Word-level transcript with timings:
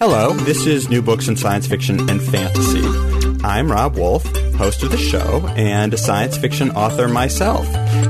Hello, 0.00 0.32
this 0.32 0.64
is 0.64 0.88
New 0.88 1.02
Books 1.02 1.26
in 1.26 1.34
Science 1.34 1.66
Fiction 1.66 2.08
and 2.08 2.22
Fantasy. 2.22 2.86
I'm 3.42 3.68
Rob 3.68 3.96
Wolf, 3.96 4.24
host 4.54 4.84
of 4.84 4.92
the 4.92 4.96
show, 4.96 5.44
and 5.56 5.92
a 5.92 5.96
science 5.96 6.36
fiction 6.38 6.70
author 6.70 7.08
myself. 7.08 7.66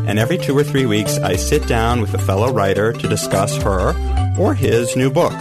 And 0.07 0.19
every 0.19 0.37
two 0.37 0.55
or 0.55 0.63
three 0.63 0.85
weeks, 0.85 1.17
I 1.17 1.37
sit 1.37 1.67
down 1.67 2.03
with 2.03 2.13
a 2.13 2.19
fellow 2.19 2.53
writer 2.53 2.93
to 2.93 3.09
discuss 3.09 3.57
her 3.63 3.95
or 4.39 4.53
his 4.53 4.97
new 4.97 5.11
book. 5.11 5.33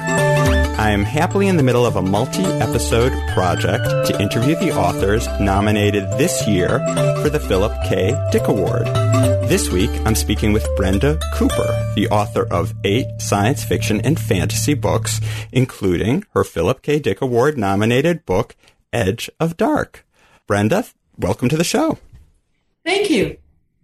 I 0.80 0.92
am 0.92 1.04
happily 1.04 1.48
in 1.48 1.58
the 1.58 1.64
middle 1.64 1.88
of 1.88 1.96
a 1.96 2.04
multi 2.04 2.44
episode 2.44 3.12
project 3.34 3.84
to 4.08 4.22
interview 4.22 4.56
the 4.58 4.78
authors 4.78 5.28
nominated 5.40 6.04
this 6.20 6.48
year 6.48 6.78
for 7.24 7.32
the 7.32 7.40
Philip 7.40 7.72
K. 7.90 8.16
Dick 8.32 8.48
Award. 8.48 8.86
This 9.50 9.72
week, 9.72 9.90
I'm 10.06 10.14
speaking 10.14 10.54
with 10.54 10.70
Brenda 10.76 11.20
Cooper, 11.34 11.94
the 11.96 12.08
author 12.10 12.46
of 12.52 12.76
eight 12.84 13.08
science 13.18 13.64
fiction 13.64 14.02
and 14.02 14.20
fantasy 14.20 14.76
books, 14.76 15.20
including 15.52 16.24
her 16.36 16.44
Philip 16.44 16.84
K. 16.84 17.00
Dick 17.00 17.22
Award 17.22 17.58
nominated 17.58 18.24
book, 18.28 18.56
Edge 18.94 19.32
of 19.40 19.58
Dark. 19.58 20.06
Brenda, 20.46 20.86
welcome 21.18 21.50
to 21.50 21.58
the 21.58 21.64
show. 21.64 21.98
Thank 22.86 23.10
you. 23.10 23.38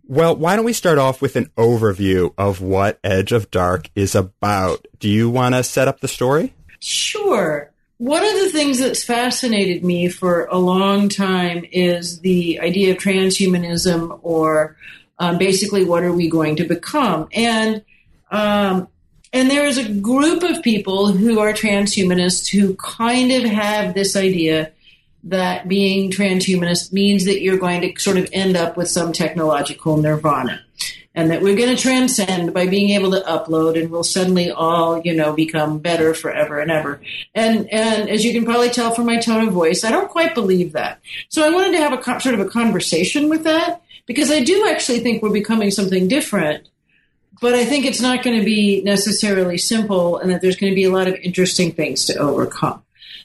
Well, 0.05 0.35
why 0.35 0.55
don't 0.55 0.65
we 0.65 0.73
start 0.73 0.99
off 0.99 1.23
with 1.23 1.35
an 1.37 1.49
overview 1.57 2.35
of 2.37 2.61
what 2.61 2.99
Edge 3.03 3.31
of 3.31 3.49
Dark 3.49 3.89
is 3.95 4.13
about? 4.13 4.85
Do 4.99 5.09
you 5.09 5.27
want 5.31 5.55
to 5.55 5.63
set 5.63 5.87
up 5.87 5.99
the 5.99 6.07
story? 6.07 6.53
Sure. 6.83 7.71
One 7.97 8.25
of 8.25 8.33
the 8.33 8.49
things 8.49 8.79
that's 8.79 9.05
fascinated 9.05 9.85
me 9.85 10.09
for 10.09 10.47
a 10.47 10.57
long 10.57 11.07
time 11.07 11.63
is 11.71 12.19
the 12.19 12.59
idea 12.59 12.91
of 12.91 12.97
transhumanism, 12.97 14.19
or 14.21 14.75
um, 15.17 15.37
basically, 15.37 15.85
what 15.85 16.03
are 16.03 16.11
we 16.11 16.29
going 16.29 16.57
to 16.57 16.65
become? 16.65 17.29
And 17.31 17.85
um, 18.31 18.89
and 19.31 19.49
there 19.49 19.65
is 19.65 19.77
a 19.77 19.93
group 19.93 20.43
of 20.43 20.61
people 20.61 21.13
who 21.13 21.39
are 21.39 21.53
transhumanists 21.53 22.49
who 22.49 22.75
kind 22.75 23.31
of 23.31 23.43
have 23.43 23.93
this 23.93 24.17
idea 24.17 24.73
that 25.23 25.69
being 25.69 26.11
transhumanist 26.11 26.91
means 26.91 27.23
that 27.23 27.41
you're 27.41 27.57
going 27.57 27.79
to 27.79 27.97
sort 27.97 28.17
of 28.17 28.27
end 28.33 28.57
up 28.57 28.75
with 28.75 28.89
some 28.89 29.13
technological 29.13 29.95
nirvana 29.95 30.59
and 31.15 31.29
that 31.29 31.41
we're 31.41 31.55
going 31.55 31.75
to 31.75 31.81
transcend 31.81 32.53
by 32.53 32.67
being 32.67 32.89
able 32.91 33.11
to 33.11 33.21
upload 33.21 33.79
and 33.79 33.91
we'll 33.91 34.03
suddenly 34.03 34.51
all 34.51 35.01
you 35.01 35.13
know 35.13 35.33
become 35.33 35.79
better 35.79 36.13
forever 36.13 36.59
and 36.59 36.71
ever. 36.71 37.01
And 37.35 37.71
and 37.71 38.09
as 38.09 38.25
you 38.25 38.33
can 38.33 38.45
probably 38.45 38.69
tell 38.69 38.93
from 38.93 39.05
my 39.05 39.17
tone 39.19 39.47
of 39.47 39.53
voice 39.53 39.83
i 39.83 39.91
don't 39.91 40.09
quite 40.09 40.33
believe 40.33 40.73
that. 40.73 40.99
So 41.29 41.45
i 41.45 41.49
wanted 41.49 41.71
to 41.73 41.77
have 41.77 41.93
a 41.93 42.19
sort 42.19 42.35
of 42.35 42.41
a 42.41 42.49
conversation 42.49 43.29
with 43.29 43.43
that 43.43 43.81
because 44.05 44.31
i 44.31 44.43
do 44.43 44.67
actually 44.69 44.99
think 44.99 45.21
we're 45.21 45.29
becoming 45.29 45.71
something 45.71 46.07
different 46.07 46.67
but 47.41 47.53
i 47.53 47.65
think 47.65 47.85
it's 47.85 48.01
not 48.01 48.23
going 48.23 48.37
to 48.37 48.45
be 48.45 48.81
necessarily 48.83 49.57
simple 49.57 50.17
and 50.17 50.31
that 50.31 50.41
there's 50.41 50.55
going 50.55 50.71
to 50.71 50.75
be 50.75 50.83
a 50.83 50.91
lot 50.91 51.07
of 51.07 51.15
interesting 51.15 51.71
things 51.71 52.05
to 52.05 52.17
overcome. 52.17 52.83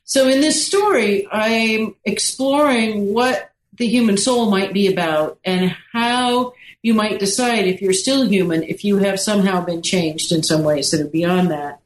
So 0.08 0.26
in 0.26 0.40
this 0.40 0.66
story, 0.66 1.28
I'm 1.30 1.94
exploring 2.06 3.12
what 3.12 3.52
the 3.76 3.86
human 3.86 4.16
soul 4.16 4.50
might 4.50 4.72
be 4.72 4.90
about 4.90 5.38
and 5.44 5.76
how 5.92 6.54
you 6.88 6.94
might 6.94 7.18
decide 7.18 7.66
if 7.66 7.82
you're 7.82 7.92
still 7.92 8.26
human 8.26 8.62
if 8.62 8.82
you 8.82 8.96
have 8.96 9.20
somehow 9.20 9.62
been 9.62 9.82
changed 9.82 10.32
in 10.32 10.42
some 10.42 10.64
ways 10.64 10.90
that 10.90 11.02
are 11.02 11.14
beyond 11.20 11.50
that. 11.50 11.80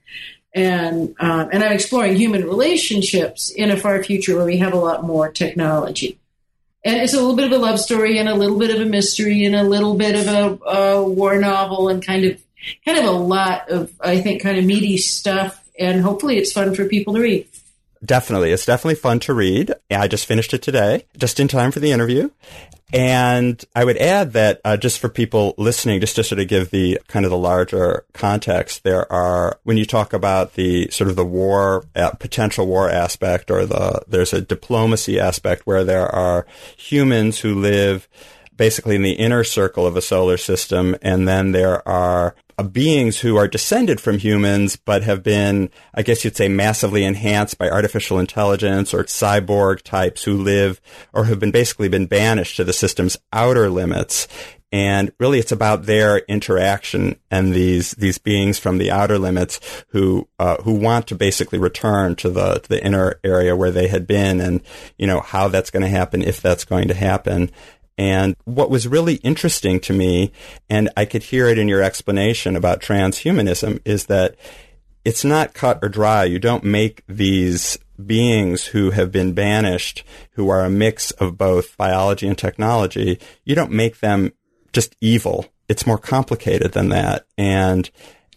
And 0.54 1.16
um, 1.18 1.48
and 1.52 1.64
I'm 1.64 1.72
exploring 1.72 2.14
human 2.14 2.44
relationships 2.44 3.50
in 3.50 3.72
a 3.72 3.76
far 3.76 4.04
future 4.04 4.36
where 4.36 4.44
we 4.44 4.58
have 4.58 4.74
a 4.74 4.78
lot 4.78 5.02
more 5.02 5.28
technology. 5.28 6.20
And 6.84 7.00
it's 7.00 7.14
a 7.14 7.16
little 7.16 7.34
bit 7.34 7.46
of 7.46 7.52
a 7.52 7.58
love 7.58 7.80
story 7.80 8.18
and 8.18 8.28
a 8.28 8.34
little 8.34 8.58
bit 8.58 8.72
of 8.72 8.80
a 8.80 8.88
mystery 8.88 9.44
and 9.44 9.56
a 9.56 9.64
little 9.64 9.96
bit 9.96 10.14
of 10.14 10.28
a, 10.28 10.70
a 10.70 11.08
war 11.08 11.36
novel 11.38 11.88
and 11.88 12.04
kind 12.04 12.24
of 12.24 12.40
kind 12.84 12.98
of 12.98 13.04
a 13.04 13.10
lot 13.10 13.69
of 13.69 13.92
I 14.00 14.20
think 14.20 14.40
kind 14.40 14.56
of 14.56 14.64
meaty 14.64 14.98
stuff. 14.98 15.58
And 15.76 16.00
hopefully, 16.00 16.38
it's 16.38 16.52
fun 16.52 16.76
for 16.76 16.84
people 16.84 17.14
to 17.14 17.20
read. 17.20 17.48
Definitely. 18.04 18.50
It's 18.50 18.66
definitely 18.66 18.96
fun 18.96 19.20
to 19.20 19.34
read. 19.34 19.72
I 19.90 20.08
just 20.08 20.26
finished 20.26 20.54
it 20.54 20.62
today, 20.62 21.06
just 21.16 21.38
in 21.38 21.46
time 21.46 21.70
for 21.70 21.80
the 21.80 21.92
interview. 21.92 22.30
And 22.92 23.64
I 23.74 23.84
would 23.84 23.96
add 23.96 24.32
that 24.34 24.60
uh, 24.64 24.76
just 24.76 24.98
for 24.98 25.08
people 25.08 25.54
listening, 25.56 26.00
just 26.00 26.16
to 26.16 26.24
sort 26.24 26.40
of 26.40 26.48
give 26.48 26.70
the 26.70 27.00
kind 27.06 27.24
of 27.24 27.30
the 27.30 27.38
larger 27.38 28.04
context, 28.12 28.82
there 28.82 29.10
are, 29.10 29.58
when 29.62 29.78
you 29.78 29.86
talk 29.86 30.12
about 30.12 30.54
the 30.54 30.90
sort 30.90 31.08
of 31.08 31.16
the 31.16 31.24
war, 31.24 31.84
uh, 31.96 32.10
potential 32.10 32.66
war 32.66 32.90
aspect 32.90 33.50
or 33.50 33.64
the, 33.64 34.02
there's 34.08 34.34
a 34.34 34.42
diplomacy 34.42 35.19
aspect 35.19 35.62
where 35.64 35.84
there 35.84 36.06
are 36.06 36.46
humans 36.76 37.40
who 37.40 37.54
live 37.54 38.08
basically 38.56 38.96
in 38.96 39.02
the 39.02 39.12
inner 39.12 39.44
circle 39.44 39.86
of 39.86 39.96
a 39.96 40.02
solar 40.02 40.36
system. 40.36 40.96
And 41.02 41.26
then 41.26 41.52
there 41.52 41.86
are 41.88 42.34
uh, 42.58 42.62
beings 42.62 43.20
who 43.20 43.36
are 43.36 43.48
descended 43.48 44.00
from 44.00 44.18
humans, 44.18 44.76
but 44.76 45.02
have 45.02 45.22
been, 45.22 45.70
I 45.94 46.02
guess 46.02 46.24
you'd 46.24 46.36
say, 46.36 46.48
massively 46.48 47.04
enhanced 47.04 47.58
by 47.58 47.68
artificial 47.68 48.18
intelligence 48.18 48.92
or 48.92 49.04
cyborg 49.04 49.82
types 49.82 50.24
who 50.24 50.36
live 50.36 50.80
or 51.12 51.24
have 51.24 51.40
been 51.40 51.50
basically 51.50 51.88
been 51.88 52.06
banished 52.06 52.56
to 52.56 52.64
the 52.64 52.72
system's 52.72 53.16
outer 53.32 53.70
limits. 53.70 54.28
And 54.70 55.12
really, 55.20 55.38
it's 55.38 55.52
about 55.52 55.84
their 55.84 56.19
interaction 56.28 57.16
and 57.30 57.52
these 57.52 57.92
these 57.92 58.16
beings 58.16 58.58
from 58.58 58.78
the 58.78 58.90
outer 58.90 59.19
limits 59.19 59.60
who 59.88 60.28
uh, 60.38 60.56
who 60.62 60.72
want 60.72 61.06
to 61.08 61.14
basically 61.14 61.58
return 61.58 62.16
to 62.16 62.30
the 62.30 62.54
to 62.54 62.69
the 62.70 62.82
inner 62.82 63.20
area 63.22 63.54
where 63.54 63.70
they 63.70 63.88
had 63.88 64.06
been, 64.06 64.40
and 64.40 64.62
you 64.96 65.06
know 65.06 65.20
how 65.20 65.48
that's 65.48 65.70
going 65.70 65.82
to 65.82 65.88
happen 65.88 66.22
if 66.22 66.40
that's 66.40 66.64
going 66.64 66.88
to 66.88 66.94
happen. 66.94 67.50
And 67.98 68.36
what 68.44 68.70
was 68.70 68.88
really 68.88 69.16
interesting 69.16 69.80
to 69.80 69.92
me, 69.92 70.32
and 70.69 70.88
I 70.97 71.04
could 71.04 71.25
hear 71.25 71.48
it 71.48 71.58
in 71.58 71.69
your 71.69 71.82
explanation 71.82 72.56
about 72.56 72.80
transhumanism, 72.80 73.80
is 73.84 74.06
that 74.06 74.36
it's 75.04 75.25
not 75.25 75.54
cut 75.54 75.78
or 75.82 75.88
dry. 75.88 76.25
You 76.25 76.38
don't 76.38 76.64
make 76.64 77.02
these 77.06 77.78
beings 78.06 78.66
who 78.66 78.91
have 78.91 79.12
been 79.12 79.32
banished, 79.32 80.04
who 80.32 80.48
are 80.48 80.64
a 80.64 80.70
mix 80.70 81.10
of 81.12 81.38
both 81.38 81.76
biology 81.76 82.26
and 82.26 82.36
technology, 82.36 83.19
you 83.44 83.54
don't 83.54 83.70
make 83.70 84.00
them 84.00 84.32
just 84.72 84.97
evil. 85.00 85.47
It's 85.69 85.86
more 85.86 85.98
complicated 85.98 86.72
than 86.72 86.88
that. 86.88 87.26
And, 87.38 87.91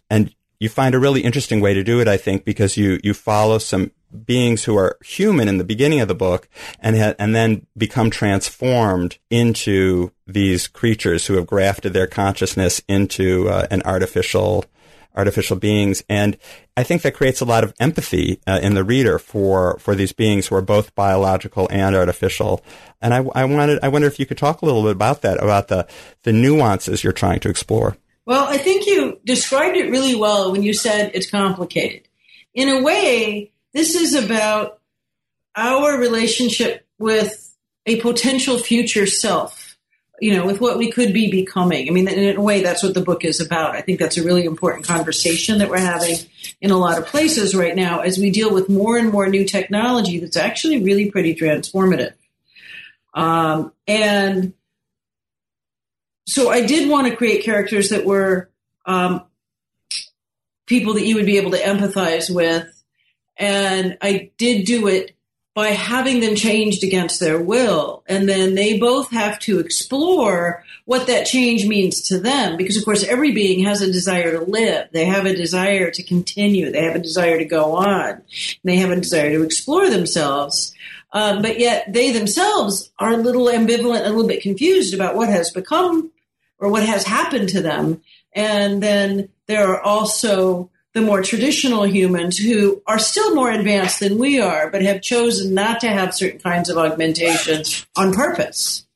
and 0.10 0.34
you 0.60 0.70
find 0.70 0.96
a 0.96 1.00
really 1.00 1.22
interesting 1.22 1.62
way 1.62 1.74
to 1.74 1.84
do 1.84 2.00
it, 2.00 2.08
I 2.08 2.18
think, 2.18 2.46
because 2.46 2.78
you, 2.78 3.00
you 3.04 3.14
follow 3.14 3.58
some 3.58 3.92
beings 4.24 4.64
who 4.64 4.78
are 4.78 4.98
human 5.04 5.48
in 5.48 5.58
the 5.58 5.64
beginning 5.64 6.00
of 6.00 6.08
the 6.08 6.16
book 6.16 6.48
and 6.80 6.98
ha- 6.98 7.16
and 7.20 7.36
then 7.36 7.66
become 7.78 8.10
transformed 8.10 9.18
into 9.30 10.12
these 10.26 10.68
creatures 10.68 11.28
who 11.28 11.36
have 11.36 11.48
grafted 11.48 11.94
their 11.94 12.08
consciousness 12.08 12.82
into 12.88 13.50
uh, 13.50 13.68
an 13.70 13.82
artificial 13.84 14.66
artificial 15.16 15.56
beings. 15.56 16.04
And 16.10 16.38
I 16.78 16.84
think 16.84 17.02
that 17.02 17.14
creates 17.14 17.42
a 17.42 17.46
lot 17.46 17.64
of 17.64 17.74
empathy 17.80 18.40
uh, 18.46 18.60
in 18.62 18.74
the 18.74 18.84
reader 18.84 19.18
for 19.18 19.78
for 19.80 19.96
these 19.96 20.14
beings 20.14 20.48
who 20.48 20.56
are 20.56 20.62
both 20.62 20.94
biological 20.96 21.68
and 21.72 21.96
artificial. 21.96 22.64
And 23.02 23.14
I, 23.14 23.26
I 23.34 23.46
wanted 23.46 23.80
I 23.84 23.88
wonder 23.88 24.08
if 24.08 24.20
you 24.20 24.26
could 24.26 24.38
talk 24.38 24.62
a 24.62 24.66
little 24.66 24.84
bit 24.84 24.92
about 24.92 25.22
that 25.22 25.42
about 25.42 25.68
the 25.68 25.88
the 26.24 26.34
nuances 26.34 27.04
you're 27.04 27.14
trying 27.14 27.40
to 27.42 27.50
explore. 27.50 27.98
Well 28.26 28.46
I 28.48 28.58
think 28.58 28.86
you 28.86 29.20
described 29.26 29.78
it 29.78 29.90
really 29.90 30.16
well 30.16 30.52
when 30.52 30.64
you 30.64 30.74
said 30.74 31.12
it's 31.14 31.30
complicated. 31.30 32.08
In 32.54 32.70
a 32.70 32.82
way 32.82 33.52
this 33.76 33.94
is 33.94 34.16
about 34.16 34.80
our 35.54 36.00
relationship 36.00 36.88
with 36.98 37.54
a 37.86 38.00
potential 38.00 38.58
future 38.58 39.06
self, 39.06 39.78
you 40.22 40.34
know, 40.34 40.46
with 40.46 40.62
what 40.62 40.78
we 40.78 40.90
could 40.90 41.14
be 41.14 41.30
becoming. 41.30 41.90
I 41.90 41.92
mean, 41.92 42.08
in 42.08 42.38
a 42.38 42.42
way, 42.42 42.64
that's 42.64 42.82
what 42.82 42.94
the 42.94 43.02
book 43.02 43.26
is 43.26 43.42
about. 43.42 43.76
I 43.76 43.82
think 43.82 44.00
that's 44.00 44.18
a 44.18 44.24
really 44.24 44.46
important 44.46 44.86
conversation 44.86 45.60
that 45.60 45.70
we're 45.70 45.78
having 45.78 46.16
in 46.62 46.72
a 46.72 46.78
lot 46.78 46.98
of 46.98 47.06
places 47.06 47.54
right 47.54 47.76
now 47.76 48.00
as 48.00 48.18
we 48.18 48.32
deal 48.32 48.52
with 48.52 48.70
more 48.70 48.98
and 48.98 49.12
more 49.12 49.28
new 49.28 49.44
technology 49.44 50.20
that's 50.20 50.38
actually 50.38 50.82
really 50.82 51.12
pretty 51.12 51.36
transformative. 51.36 52.14
Um, 53.14 53.74
and 53.88 54.54
so 56.28 56.50
I 56.50 56.66
did 56.66 56.90
want 56.90 57.08
to 57.08 57.16
create 57.16 57.44
characters 57.44 57.90
that 57.90 58.06
were 58.06 58.50
um, 58.86 59.26
people 60.66 60.94
that 60.94 61.06
you 61.06 61.16
would 61.16 61.26
be 61.26 61.38
able 61.38 61.52
to 61.52 61.62
empathize 61.62 62.34
with 62.34 62.72
and 63.38 63.98
I 64.02 64.32
did 64.38 64.66
do 64.66 64.88
it 64.88 65.16
by 65.56 65.70
having 65.70 66.20
them 66.20 66.36
changed 66.36 66.84
against 66.84 67.22
their 67.22 67.42
will. 67.42 68.04
And 68.08 68.28
then 68.28 68.56
they 68.56 68.78
both 68.78 69.10
have 69.12 69.40
to 69.40 69.60
explore 69.60 70.66
what 70.84 71.08
that 71.08 71.26
change 71.26 71.66
means 71.66 72.02
to 72.10 72.20
them. 72.20 72.58
Because, 72.58 72.76
of 72.76 72.84
course, 72.84 73.06
every 73.06 73.32
being 73.32 73.64
has 73.64 73.82
a 73.82 73.92
desire 73.92 74.38
to 74.38 74.44
live. 74.44 74.90
They 74.92 75.06
have 75.06 75.26
a 75.26 75.34
desire 75.34 75.90
to 75.92 76.04
continue. 76.04 76.72
They 76.72 76.84
have 76.84 76.96
a 76.96 77.00
desire 77.00 77.38
to 77.38 77.46
go 77.46 77.76
on. 77.76 78.22
They 78.66 78.76
have 78.78 78.92
a 78.92 78.98
desire 78.98 79.32
to 79.32 79.44
explore 79.44 79.90
themselves. 79.90 80.74
Um, 81.14 81.42
but 81.42 81.58
yet 81.58 81.86
they 81.88 82.12
themselves 82.12 82.92
are 83.00 83.14
a 83.14 83.18
little 83.18 83.46
ambivalent, 83.46 84.06
a 84.06 84.10
little 84.10 84.28
bit 84.28 84.44
confused 84.44 84.94
about 84.94 85.16
what 85.16 85.30
has 85.30 85.52
become 85.52 86.12
or 86.60 86.70
what 86.70 86.84
has 86.84 87.06
happened 87.06 87.48
to 87.50 87.62
them. 87.62 88.02
And 88.34 88.84
then 88.84 89.30
there 89.48 89.70
are 89.70 89.82
also 89.82 90.70
the 90.96 91.02
more 91.02 91.22
traditional 91.22 91.86
humans 91.86 92.38
who 92.38 92.82
are 92.88 92.98
still 92.98 93.36
more 93.36 93.52
advanced 93.52 94.00
than 94.00 94.18
we 94.18 94.40
are, 94.40 94.70
but 94.72 94.82
have 94.82 95.02
chosen 95.02 95.54
not 95.54 95.82
to 95.82 95.90
have 95.90 96.16
certain 96.16 96.40
kinds 96.40 96.70
of 96.70 96.78
augmentation 96.78 97.64
on 97.98 98.14
purpose. 98.14 98.88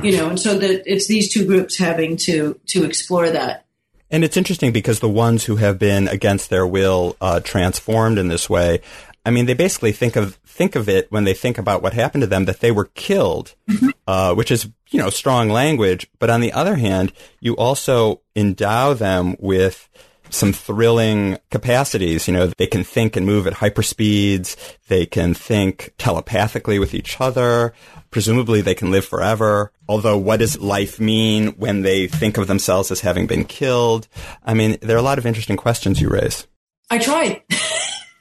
You 0.00 0.16
know, 0.16 0.28
and 0.28 0.38
so 0.38 0.56
that 0.56 0.84
it's 0.86 1.08
these 1.08 1.32
two 1.32 1.44
groups 1.44 1.76
having 1.76 2.16
to 2.18 2.58
to 2.66 2.84
explore 2.84 3.28
that. 3.30 3.66
And 4.10 4.22
it's 4.22 4.36
interesting 4.36 4.70
because 4.70 5.00
the 5.00 5.08
ones 5.08 5.44
who 5.44 5.56
have 5.56 5.78
been 5.78 6.06
against 6.06 6.48
their 6.48 6.66
will 6.66 7.16
uh, 7.20 7.40
transformed 7.40 8.18
in 8.18 8.28
this 8.28 8.48
way, 8.48 8.80
I 9.26 9.30
mean, 9.30 9.46
they 9.46 9.54
basically 9.54 9.90
think 9.90 10.14
of 10.14 10.36
think 10.46 10.76
of 10.76 10.88
it 10.88 11.10
when 11.10 11.24
they 11.24 11.34
think 11.34 11.58
about 11.58 11.82
what 11.82 11.92
happened 11.92 12.22
to 12.22 12.28
them 12.28 12.44
that 12.44 12.60
they 12.60 12.70
were 12.70 12.90
killed, 12.94 13.56
mm-hmm. 13.68 13.88
uh, 14.06 14.34
which 14.34 14.52
is 14.52 14.68
you 14.90 15.00
know 15.00 15.10
strong 15.10 15.48
language. 15.48 16.08
But 16.20 16.30
on 16.30 16.40
the 16.40 16.52
other 16.52 16.76
hand, 16.76 17.12
you 17.40 17.56
also 17.56 18.20
endow 18.36 18.94
them 18.94 19.34
with 19.40 19.88
some 20.30 20.52
thrilling 20.52 21.38
capacities. 21.50 22.28
You 22.28 22.34
know, 22.34 22.46
they 22.46 22.66
can 22.66 22.84
think 22.84 23.16
and 23.16 23.26
move 23.26 23.46
at 23.46 23.54
hyperspeeds. 23.54 24.56
They 24.88 25.06
can 25.06 25.34
think 25.34 25.92
telepathically 25.98 26.78
with 26.78 26.94
each 26.94 27.20
other. 27.20 27.72
Presumably 28.10 28.60
they 28.60 28.74
can 28.74 28.90
live 28.90 29.04
forever. 29.04 29.72
Although 29.88 30.18
what 30.18 30.38
does 30.38 30.58
life 30.58 30.98
mean 30.98 31.48
when 31.52 31.82
they 31.82 32.06
think 32.06 32.38
of 32.38 32.46
themselves 32.46 32.90
as 32.90 33.00
having 33.00 33.26
been 33.26 33.44
killed? 33.44 34.08
I 34.44 34.54
mean, 34.54 34.78
there 34.80 34.96
are 34.96 35.00
a 35.00 35.02
lot 35.02 35.18
of 35.18 35.26
interesting 35.26 35.56
questions 35.56 36.00
you 36.00 36.08
raise. 36.08 36.46
I 36.90 36.98
tried. 36.98 37.42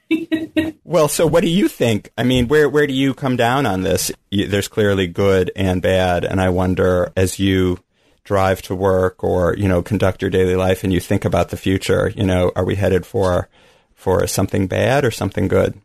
well, 0.83 1.07
so 1.07 1.25
what 1.25 1.41
do 1.41 1.49
you 1.49 1.67
think? 1.67 2.11
I 2.17 2.23
mean, 2.23 2.47
where 2.47 2.69
where 2.69 2.87
do 2.87 2.93
you 2.93 3.13
come 3.13 3.35
down 3.37 3.65
on 3.65 3.81
this? 3.81 4.11
There's 4.31 4.67
clearly 4.67 5.07
good 5.07 5.51
and 5.55 5.81
bad, 5.81 6.25
and 6.25 6.41
I 6.41 6.49
wonder 6.49 7.11
as 7.15 7.39
you 7.39 7.79
drive 8.27 8.61
to 8.61 8.75
work 8.75 9.23
or 9.23 9.55
you 9.55 9.69
know 9.69 9.81
conduct 9.81 10.21
your 10.21 10.29
daily 10.29 10.57
life 10.57 10.83
and 10.83 10.91
you 10.91 10.99
think 10.99 11.23
about 11.23 11.47
the 11.47 11.55
future 11.55 12.09
you 12.09 12.25
know 12.25 12.51
are 12.57 12.65
we 12.65 12.75
headed 12.75 13.05
for 13.05 13.47
for 13.95 14.27
something 14.27 14.67
bad 14.67 15.05
or 15.05 15.11
something 15.11 15.47
good 15.47 15.79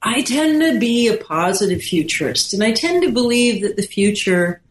i 0.00 0.22
tend 0.22 0.62
to 0.62 0.78
be 0.78 1.08
a 1.08 1.16
positive 1.16 1.82
futurist 1.82 2.54
and 2.54 2.62
i 2.62 2.70
tend 2.70 3.02
to 3.02 3.10
believe 3.10 3.62
that 3.62 3.74
the 3.74 3.82
future 3.82 4.62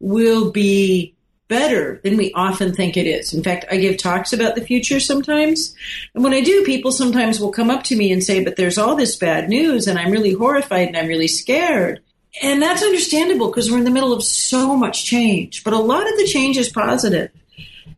will 0.00 0.50
be 0.50 1.14
better 1.48 1.98
than 2.04 2.18
we 2.18 2.30
often 2.34 2.74
think 2.74 2.96
it 2.96 3.06
is. 3.06 3.32
In 3.32 3.42
fact, 3.42 3.64
I 3.70 3.78
give 3.78 3.96
talks 3.96 4.34
about 4.34 4.54
the 4.54 4.64
future 4.64 5.00
sometimes. 5.00 5.74
And 6.14 6.22
when 6.22 6.34
I 6.34 6.42
do, 6.42 6.62
people 6.64 6.92
sometimes 6.92 7.40
will 7.40 7.50
come 7.50 7.70
up 7.70 7.84
to 7.84 7.96
me 7.96 8.12
and 8.12 8.22
say, 8.22 8.44
but 8.44 8.56
there's 8.56 8.76
all 8.76 8.94
this 8.94 9.16
bad 9.16 9.48
news 9.48 9.86
and 9.86 9.98
I'm 9.98 10.12
really 10.12 10.34
horrified 10.34 10.88
and 10.88 10.96
I'm 10.96 11.08
really 11.08 11.26
scared. 11.26 12.02
And 12.42 12.62
that's 12.62 12.82
understandable 12.82 13.48
because 13.48 13.70
we're 13.70 13.78
in 13.78 13.84
the 13.84 13.90
middle 13.90 14.12
of 14.12 14.22
so 14.22 14.76
much 14.76 15.04
change. 15.04 15.64
But 15.64 15.72
a 15.72 15.78
lot 15.78 16.08
of 16.10 16.16
the 16.16 16.26
change 16.26 16.56
is 16.56 16.68
positive. 16.68 17.30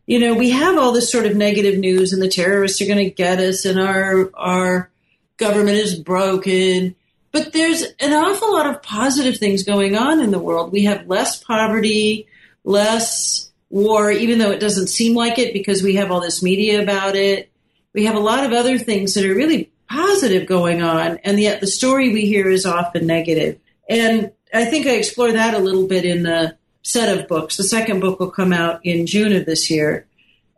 You 0.05 0.19
know, 0.19 0.33
we 0.33 0.49
have 0.49 0.77
all 0.77 0.91
this 0.91 1.11
sort 1.11 1.25
of 1.25 1.35
negative 1.35 1.77
news 1.77 2.11
and 2.11 2.21
the 2.21 2.27
terrorists 2.27 2.81
are 2.81 2.85
going 2.85 2.97
to 2.97 3.09
get 3.09 3.39
us 3.39 3.65
and 3.65 3.79
our 3.79 4.29
our 4.33 4.89
government 5.37 5.77
is 5.77 5.95
broken. 5.95 6.95
But 7.31 7.53
there's 7.53 7.83
an 7.99 8.13
awful 8.13 8.51
lot 8.51 8.67
of 8.67 8.83
positive 8.83 9.37
things 9.37 9.63
going 9.63 9.95
on 9.95 10.19
in 10.19 10.31
the 10.31 10.39
world. 10.39 10.71
We 10.71 10.83
have 10.83 11.07
less 11.07 11.41
poverty, 11.41 12.27
less 12.63 13.49
war, 13.69 14.11
even 14.11 14.37
though 14.37 14.51
it 14.51 14.59
doesn't 14.59 14.87
seem 14.87 15.15
like 15.15 15.39
it 15.39 15.53
because 15.53 15.81
we 15.81 15.95
have 15.95 16.11
all 16.11 16.19
this 16.19 16.43
media 16.43 16.81
about 16.81 17.15
it. 17.15 17.49
We 17.93 18.05
have 18.05 18.15
a 18.15 18.19
lot 18.19 18.45
of 18.45 18.51
other 18.51 18.77
things 18.77 19.13
that 19.13 19.25
are 19.25 19.33
really 19.33 19.71
positive 19.89 20.47
going 20.47 20.81
on, 20.81 21.19
and 21.23 21.39
yet 21.39 21.59
the 21.59 21.67
story 21.67 22.13
we 22.13 22.25
hear 22.25 22.49
is 22.49 22.65
often 22.65 23.07
negative. 23.07 23.59
And 23.91 24.31
I 24.53 24.63
think 24.65 24.87
I 24.87 24.91
explore 24.91 25.33
that 25.33 25.53
a 25.53 25.59
little 25.59 25.85
bit 25.85 26.05
in 26.05 26.23
the 26.23 26.55
set 26.81 27.15
of 27.15 27.27
books. 27.27 27.57
The 27.57 27.65
second 27.65 27.99
book 27.99 28.21
will 28.21 28.31
come 28.31 28.53
out 28.53 28.85
in 28.85 29.05
June 29.05 29.35
of 29.35 29.45
this 29.45 29.69
year. 29.69 30.07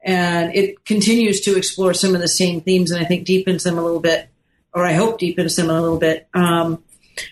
And 0.03 0.53
it 0.53 0.85
continues 0.85 1.41
to 1.41 1.57
explore 1.57 1.95
some 1.95 2.13
of 2.13 2.21
the 2.21 2.27
same 2.27 2.61
themes 2.61 2.91
and 2.91 3.03
I 3.03 3.07
think 3.07 3.25
deepens 3.25 3.63
them 3.63 3.79
a 3.79 3.83
little 3.83 3.99
bit, 3.99 4.29
or 4.71 4.85
I 4.85 4.93
hope 4.93 5.17
deepens 5.17 5.55
them 5.55 5.71
a 5.71 5.81
little 5.81 5.97
bit. 5.97 6.27
Um, 6.35 6.83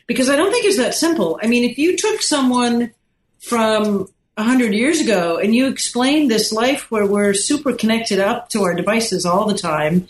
because 0.07 0.27
I 0.27 0.35
don't 0.35 0.51
think 0.51 0.65
it's 0.65 0.77
that 0.77 0.95
simple. 0.95 1.39
I 1.43 1.47
mean, 1.47 1.69
if 1.69 1.77
you 1.77 1.95
took 1.95 2.21
someone 2.23 2.91
from 3.39 4.07
100 4.37 4.73
years 4.73 5.01
ago 5.01 5.37
and 5.37 5.53
you 5.53 5.67
explained 5.67 6.31
this 6.31 6.51
life 6.51 6.89
where 6.89 7.05
we're 7.05 7.35
super 7.35 7.73
connected 7.73 8.19
up 8.19 8.49
to 8.49 8.63
our 8.63 8.73
devices 8.73 9.25
all 9.25 9.45
the 9.45 9.57
time 9.57 10.07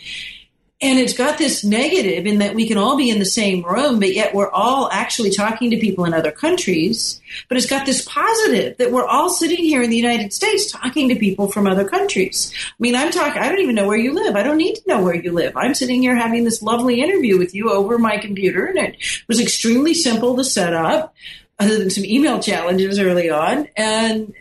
and 0.82 0.98
it's 0.98 1.14
got 1.14 1.38
this 1.38 1.64
negative 1.64 2.26
in 2.26 2.40
that 2.40 2.56
we 2.56 2.68
can 2.68 2.78
all 2.78 2.98
be 2.98 3.12
in 3.12 3.20
the 3.20 3.26
same 3.26 3.64
room, 3.64 4.00
but 4.00 4.16
yet 4.16 4.34
we're 4.34 4.50
all 4.50 4.90
actually 4.92 5.30
talking 5.30 5.70
to 5.70 5.78
people 5.78 6.06
in 6.06 6.14
other 6.14 6.32
countries. 6.32 7.22
But 7.48 7.58
it's 7.58 7.68
got 7.68 7.86
this 7.86 8.04
positive 8.04 8.78
that 8.78 8.92
we're 8.92 9.06
all 9.06 9.30
sitting 9.30 9.64
here 9.64 9.84
in 9.84 9.92
the 9.92 9.96
United 9.96 10.34
States 10.34 10.72
talking 10.72 11.08
to 11.10 11.16
people 11.16 11.52
from 11.52 11.68
other 11.68 11.88
countries. 11.88 12.52
I 12.68 12.74
mean, 12.80 12.96
I'm 12.96 13.12
talking, 13.12 13.42
I 13.42 13.50
don't 13.50 13.60
even 13.60 13.76
know 13.76 13.88
where 13.88 13.98
you 13.98 14.14
live. 14.14 14.36
I 14.36 14.42
don't 14.42 14.58
need 14.58 14.76
to 14.76 14.84
know 14.88 15.04
where 15.04 15.16
you 15.16 15.32
live. 15.32 15.56
I'm 15.56 15.76
sitting 15.76 16.02
here 16.02 16.16
having 16.16 16.46
this 16.46 16.64
lovely 16.64 17.00
interview 17.02 17.38
with 17.38 17.54
you 17.54 17.72
over 17.72 18.00
my 18.00 18.18
computer, 18.18 18.66
and 18.66 18.80
it 18.80 18.98
was 19.28 19.40
extremely 19.40 19.94
simple 19.94 20.36
to 20.36 20.44
set 20.44 20.74
up, 20.74 21.14
other 21.60 21.78
than 21.78 21.92
some 21.92 22.06
email 22.06 22.42
challenges 22.42 22.98
early 22.98 23.30
on. 23.30 23.68
And, 23.78 24.34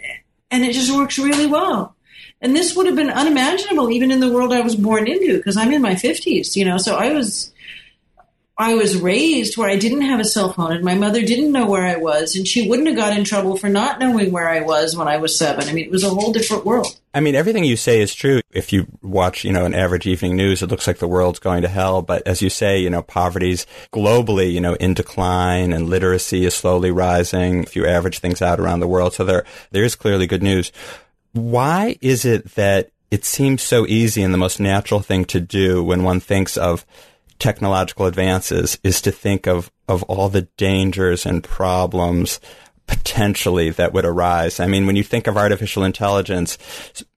and 0.51 0.65
it 0.65 0.73
just 0.73 0.91
works 0.97 1.19
really 1.19 1.47
well. 1.47 1.95
And 2.41 2.57
this 2.57 2.75
would 2.75 2.87
have 2.87 2.97
been 2.97 3.11
unimaginable 3.11 3.91
even 3.91 4.11
in 4.11 4.21
the 4.21 4.33
world 4.33 4.53
I 4.53 4.61
was 4.61 4.77
born 4.77 5.07
into 5.07 5.37
because 5.37 5.57
I'm 5.57 5.73
in 5.73 5.83
my 5.83 5.95
50s, 5.95 6.57
you 6.57 6.65
know. 6.65 6.79
So 6.79 6.97
I 6.97 7.13
was 7.13 7.53
I 8.61 8.75
was 8.75 9.01
raised 9.01 9.57
where 9.57 9.71
I 9.71 9.77
didn't 9.77 10.03
have 10.03 10.21
a 10.21 10.25
cell 10.25 10.53
phone 10.53 10.73
and 10.73 10.85
my 10.85 10.95
mother 10.95 11.23
didn't 11.23 11.51
know 11.51 11.67
where 11.67 11.87
I 11.87 11.97
was 11.97 12.37
and 12.37 12.47
she 12.47 12.69
wouldn't 12.69 12.89
have 12.89 12.97
got 12.97 13.17
in 13.17 13.25
trouble 13.25 13.57
for 13.57 13.71
not 13.71 13.99
knowing 13.99 14.33
where 14.33 14.51
I 14.51 14.61
was 14.61 14.95
when 14.95 15.09
I 15.09 15.17
was 15.17 15.39
7. 15.39 15.67
I 15.67 15.73
mean, 15.73 15.87
it 15.87 15.91
was 15.91 16.05
a 16.05 16.11
whole 16.11 16.31
different 16.31 16.67
world. 16.67 17.01
I 17.15 17.21
mean, 17.21 17.35
everything 17.35 17.65
you 17.65 17.79
say 17.79 18.03
is 18.03 18.15
true. 18.15 18.43
If 18.51 18.71
you 18.71 18.87
watch, 19.01 19.45
you 19.45 19.53
know, 19.53 19.65
an 19.65 19.73
average 19.73 20.07
evening 20.07 20.37
news, 20.37 20.63
it 20.63 20.69
looks 20.69 20.87
like 20.87 20.99
the 20.99 21.09
world's 21.09 21.39
going 21.39 21.63
to 21.63 21.69
hell. 21.69 22.03
But 22.03 22.27
as 22.27 22.43
you 22.43 22.51
say, 22.51 22.79
you 22.79 22.91
know, 22.91 23.01
poverty's 23.01 23.67
globally, 23.95 24.53
you 24.53 24.61
know, 24.61 24.75
in 24.75 24.93
decline 24.93 25.73
and 25.73 25.89
literacy 25.89 26.45
is 26.45 26.55
slowly 26.55 26.91
rising 26.91 27.63
if 27.63 27.75
you 27.75 27.87
average 27.87 28.19
things 28.19 28.43
out 28.43 28.61
around 28.61 28.81
the 28.81 28.87
world. 28.87 29.15
So 29.15 29.25
there, 29.25 29.47
there 29.71 29.85
is 29.85 29.95
clearly 29.95 30.27
good 30.27 30.43
news 30.43 30.71
why 31.33 31.97
is 32.01 32.25
it 32.25 32.55
that 32.55 32.91
it 33.11 33.25
seems 33.25 33.63
so 33.63 33.87
easy 33.87 34.23
and 34.23 34.33
the 34.33 34.39
most 34.39 34.61
natural 34.61 35.01
thing 35.01 35.25
to 35.27 35.41
do 35.41 35.83
when 35.83 36.03
one 36.03 36.21
thinks 36.21 36.57
of 36.57 36.87
technological 37.39 38.07
advances 38.07 38.79
is 38.85 39.01
to 39.01 39.11
think 39.11 39.47
of, 39.47 39.71
of 39.89 40.03
all 40.05 40.29
the 40.29 40.43
dangers 40.57 41.27
and 41.27 41.43
problems 41.43 42.39
potentially 42.87 43.71
that 43.71 43.93
would 43.93 44.05
arise. 44.05 44.61
I 44.61 44.67
mean, 44.67 44.87
when 44.87 44.97
you 44.97 45.05
think 45.05 45.27
of 45.27 45.37
artificial 45.37 45.85
intelligence, 45.85 46.59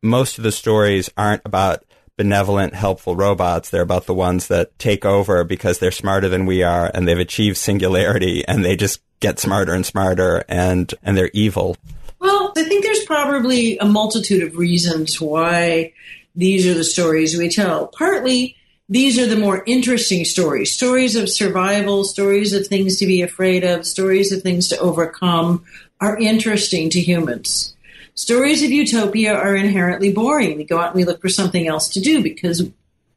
most 0.02 0.38
of 0.38 0.44
the 0.44 0.52
stories 0.52 1.10
aren't 1.18 1.42
about 1.46 1.84
benevolent, 2.16 2.76
helpful 2.76 3.16
robots. 3.16 3.70
They're 3.70 3.82
about 3.82 4.06
the 4.06 4.14
ones 4.14 4.48
that 4.48 4.78
take 4.78 5.04
over 5.04 5.44
because 5.44 5.80
they're 5.80 5.92
smarter 5.92 6.30
than 6.30 6.46
we 6.46 6.62
are 6.62 6.92
and 6.94 7.08
they've 7.08 7.18
achieved 7.18 7.58
singularity 7.58 8.48
and 8.48 8.64
they 8.64 8.76
just 8.76 9.02
get 9.20 9.40
smarter 9.40 9.74
and 9.74 9.86
smarter 9.86 10.44
and, 10.48 10.94
and 11.02 11.18
they're 11.18 11.32
evil. 11.34 11.76
Well, 12.20 12.54
I 12.56 12.64
think 12.64 12.84
there's 12.84 13.02
probably 13.14 13.78
a 13.78 13.86
multitude 13.86 14.42
of 14.42 14.58
reasons 14.58 15.22
why 15.22 15.94
these 16.36 16.66
are 16.66 16.74
the 16.74 16.84
stories 16.84 17.38
we 17.38 17.48
tell. 17.48 17.86
Partly, 17.86 18.56
these 18.90 19.20
are 19.20 19.28
the 19.28 19.36
more 19.36 19.64
interesting 19.68 20.26
stories 20.26 20.72
stories 20.72 21.16
of 21.16 21.30
survival, 21.30 22.04
stories 22.04 22.54
of 22.54 22.66
things 22.66 22.98
to 22.98 23.06
be 23.06 23.22
afraid 23.22 23.64
of, 23.64 23.86
stories 23.86 24.32
of 24.32 24.42
things 24.42 24.68
to 24.68 24.80
overcome 24.80 25.64
are 26.02 26.18
interesting 26.18 26.90
to 26.90 27.00
humans. 27.00 27.76
Stories 28.16 28.64
of 28.64 28.72
utopia 28.72 29.36
are 29.36 29.56
inherently 29.56 30.12
boring. 30.12 30.58
We 30.58 30.64
go 30.64 30.80
out 30.80 30.88
and 30.88 30.96
we 30.96 31.06
look 31.06 31.22
for 31.22 31.30
something 31.30 31.68
else 31.68 31.90
to 31.90 32.02
do 32.02 32.24
because 32.24 32.68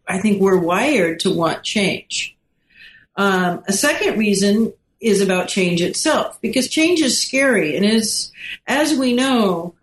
I 0.07 0.19
think 0.21 0.43
we're 0.43 0.59
wired 0.59 1.21
to 1.21 1.35
want 1.35 1.63
change. 1.63 2.37
Um, 3.17 3.65
a 3.67 3.73
second 3.73 4.19
reason 4.19 4.75
is 5.01 5.23
about 5.23 5.49
change 5.49 5.81
itself 5.81 6.39
because 6.43 6.69
change 6.69 7.01
is 7.01 7.19
scary. 7.19 7.77
And 7.77 7.87
as, 7.87 8.31
as 8.67 8.99
we 8.99 9.15
know, 9.15 9.75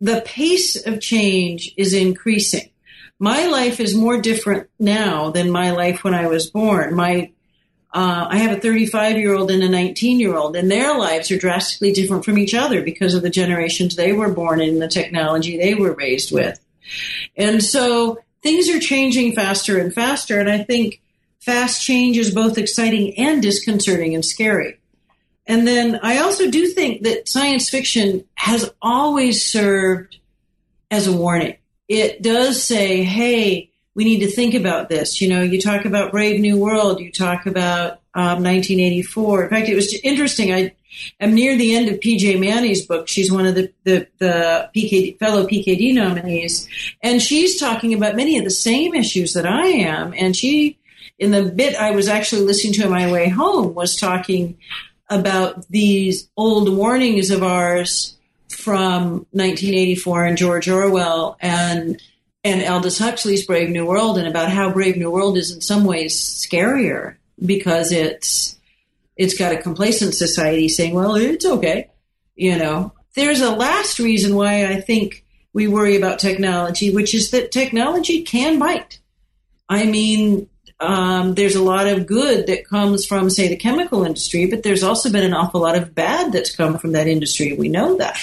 the 0.00 0.22
pace 0.24 0.86
of 0.86 1.00
change 1.00 1.74
is 1.76 1.92
increasing. 1.92 2.70
My 3.18 3.46
life 3.46 3.80
is 3.80 3.94
more 3.94 4.20
different 4.20 4.68
now 4.78 5.30
than 5.30 5.50
my 5.50 5.72
life 5.72 6.02
when 6.02 6.14
I 6.14 6.26
was 6.26 6.50
born. 6.50 6.94
My, 6.94 7.30
uh, 7.92 8.26
I 8.28 8.38
have 8.38 8.56
a 8.56 8.60
35 8.60 9.18
year 9.18 9.34
old 9.34 9.50
and 9.50 9.62
a 9.62 9.68
19 9.68 10.18
year 10.18 10.34
old, 10.34 10.56
and 10.56 10.70
their 10.70 10.98
lives 10.98 11.30
are 11.30 11.38
drastically 11.38 11.92
different 11.92 12.24
from 12.24 12.38
each 12.38 12.54
other 12.54 12.82
because 12.82 13.14
of 13.14 13.22
the 13.22 13.30
generations 13.30 13.94
they 13.94 14.12
were 14.12 14.32
born 14.32 14.60
in, 14.62 14.78
the 14.78 14.88
technology 14.88 15.58
they 15.58 15.74
were 15.74 15.92
raised 15.92 16.32
with. 16.32 16.58
And 17.36 17.62
so 17.62 18.18
things 18.42 18.70
are 18.70 18.80
changing 18.80 19.34
faster 19.34 19.78
and 19.78 19.92
faster. 19.92 20.40
And 20.40 20.48
I 20.48 20.62
think 20.62 21.02
fast 21.40 21.84
change 21.84 22.16
is 22.16 22.34
both 22.34 22.56
exciting 22.56 23.18
and 23.18 23.42
disconcerting 23.42 24.14
and 24.14 24.24
scary. 24.24 24.79
And 25.50 25.66
then 25.66 25.98
I 26.00 26.18
also 26.18 26.48
do 26.48 26.68
think 26.68 27.02
that 27.02 27.28
science 27.28 27.68
fiction 27.68 28.22
has 28.36 28.72
always 28.80 29.44
served 29.44 30.16
as 30.92 31.08
a 31.08 31.12
warning. 31.12 31.56
It 31.88 32.22
does 32.22 32.62
say, 32.62 33.02
hey, 33.02 33.72
we 33.96 34.04
need 34.04 34.20
to 34.20 34.30
think 34.30 34.54
about 34.54 34.88
this. 34.88 35.20
You 35.20 35.28
know, 35.28 35.42
you 35.42 35.60
talk 35.60 35.86
about 35.86 36.12
Brave 36.12 36.40
New 36.40 36.56
World, 36.56 37.00
you 37.00 37.10
talk 37.10 37.46
about 37.46 37.94
um, 38.14 38.44
1984. 38.44 39.42
In 39.42 39.50
fact, 39.50 39.68
it 39.68 39.74
was 39.74 39.92
interesting. 40.04 40.54
I 40.54 40.72
am 41.18 41.34
near 41.34 41.56
the 41.56 41.74
end 41.74 41.88
of 41.88 41.98
PJ 41.98 42.38
Manney's 42.38 42.86
book. 42.86 43.08
She's 43.08 43.32
one 43.32 43.44
of 43.44 43.56
the, 43.56 43.72
the, 43.82 44.06
the 44.18 44.70
PKD, 44.72 45.18
fellow 45.18 45.48
PKD 45.48 45.92
nominees, 45.92 46.68
and 47.02 47.20
she's 47.20 47.58
talking 47.58 47.92
about 47.92 48.14
many 48.14 48.38
of 48.38 48.44
the 48.44 48.50
same 48.50 48.94
issues 48.94 49.32
that 49.32 49.46
I 49.46 49.66
am. 49.66 50.14
And 50.16 50.36
she, 50.36 50.78
in 51.18 51.32
the 51.32 51.42
bit 51.42 51.74
I 51.74 51.90
was 51.90 52.06
actually 52.06 52.42
listening 52.42 52.74
to 52.74 52.84
on 52.84 52.90
my 52.90 53.10
way 53.10 53.28
home, 53.28 53.74
was 53.74 53.96
talking 53.96 54.56
about 55.10 55.68
these 55.68 56.30
old 56.36 56.74
warnings 56.74 57.30
of 57.30 57.42
ours 57.42 58.16
from 58.48 59.26
1984 59.32 60.24
and 60.24 60.38
George 60.38 60.68
Orwell 60.68 61.36
and 61.40 62.00
and 62.42 62.62
Aldous 62.62 62.98
Huxley's 62.98 63.44
Brave 63.44 63.68
New 63.68 63.84
World 63.84 64.16
and 64.16 64.26
about 64.26 64.50
how 64.50 64.72
Brave 64.72 64.96
New 64.96 65.10
World 65.10 65.36
is 65.36 65.52
in 65.52 65.60
some 65.60 65.84
ways 65.84 66.16
scarier 66.16 67.16
because 67.44 67.92
it's 67.92 68.56
it's 69.16 69.36
got 69.36 69.52
a 69.52 69.60
complacent 69.60 70.14
society 70.14 70.68
saying, 70.68 70.94
"Well, 70.94 71.16
it's 71.16 71.44
okay," 71.44 71.90
you 72.36 72.56
know. 72.56 72.92
There's 73.14 73.42
a 73.42 73.50
last 73.50 73.98
reason 73.98 74.34
why 74.34 74.66
I 74.66 74.80
think 74.80 75.24
we 75.52 75.66
worry 75.66 75.96
about 75.96 76.20
technology, 76.20 76.94
which 76.94 77.12
is 77.14 77.30
that 77.32 77.52
technology 77.52 78.22
can 78.22 78.58
bite. 78.58 79.00
I 79.68 79.84
mean, 79.84 80.48
um, 80.80 81.34
there's 81.34 81.56
a 81.56 81.62
lot 81.62 81.86
of 81.86 82.06
good 82.06 82.46
that 82.46 82.66
comes 82.66 83.04
from, 83.04 83.28
say, 83.28 83.48
the 83.48 83.56
chemical 83.56 84.04
industry, 84.04 84.46
but 84.46 84.62
there's 84.62 84.82
also 84.82 85.10
been 85.10 85.24
an 85.24 85.34
awful 85.34 85.60
lot 85.60 85.76
of 85.76 85.94
bad 85.94 86.32
that's 86.32 86.54
come 86.54 86.78
from 86.78 86.92
that 86.92 87.06
industry. 87.06 87.52
We 87.52 87.68
know 87.68 87.98
that. 87.98 88.18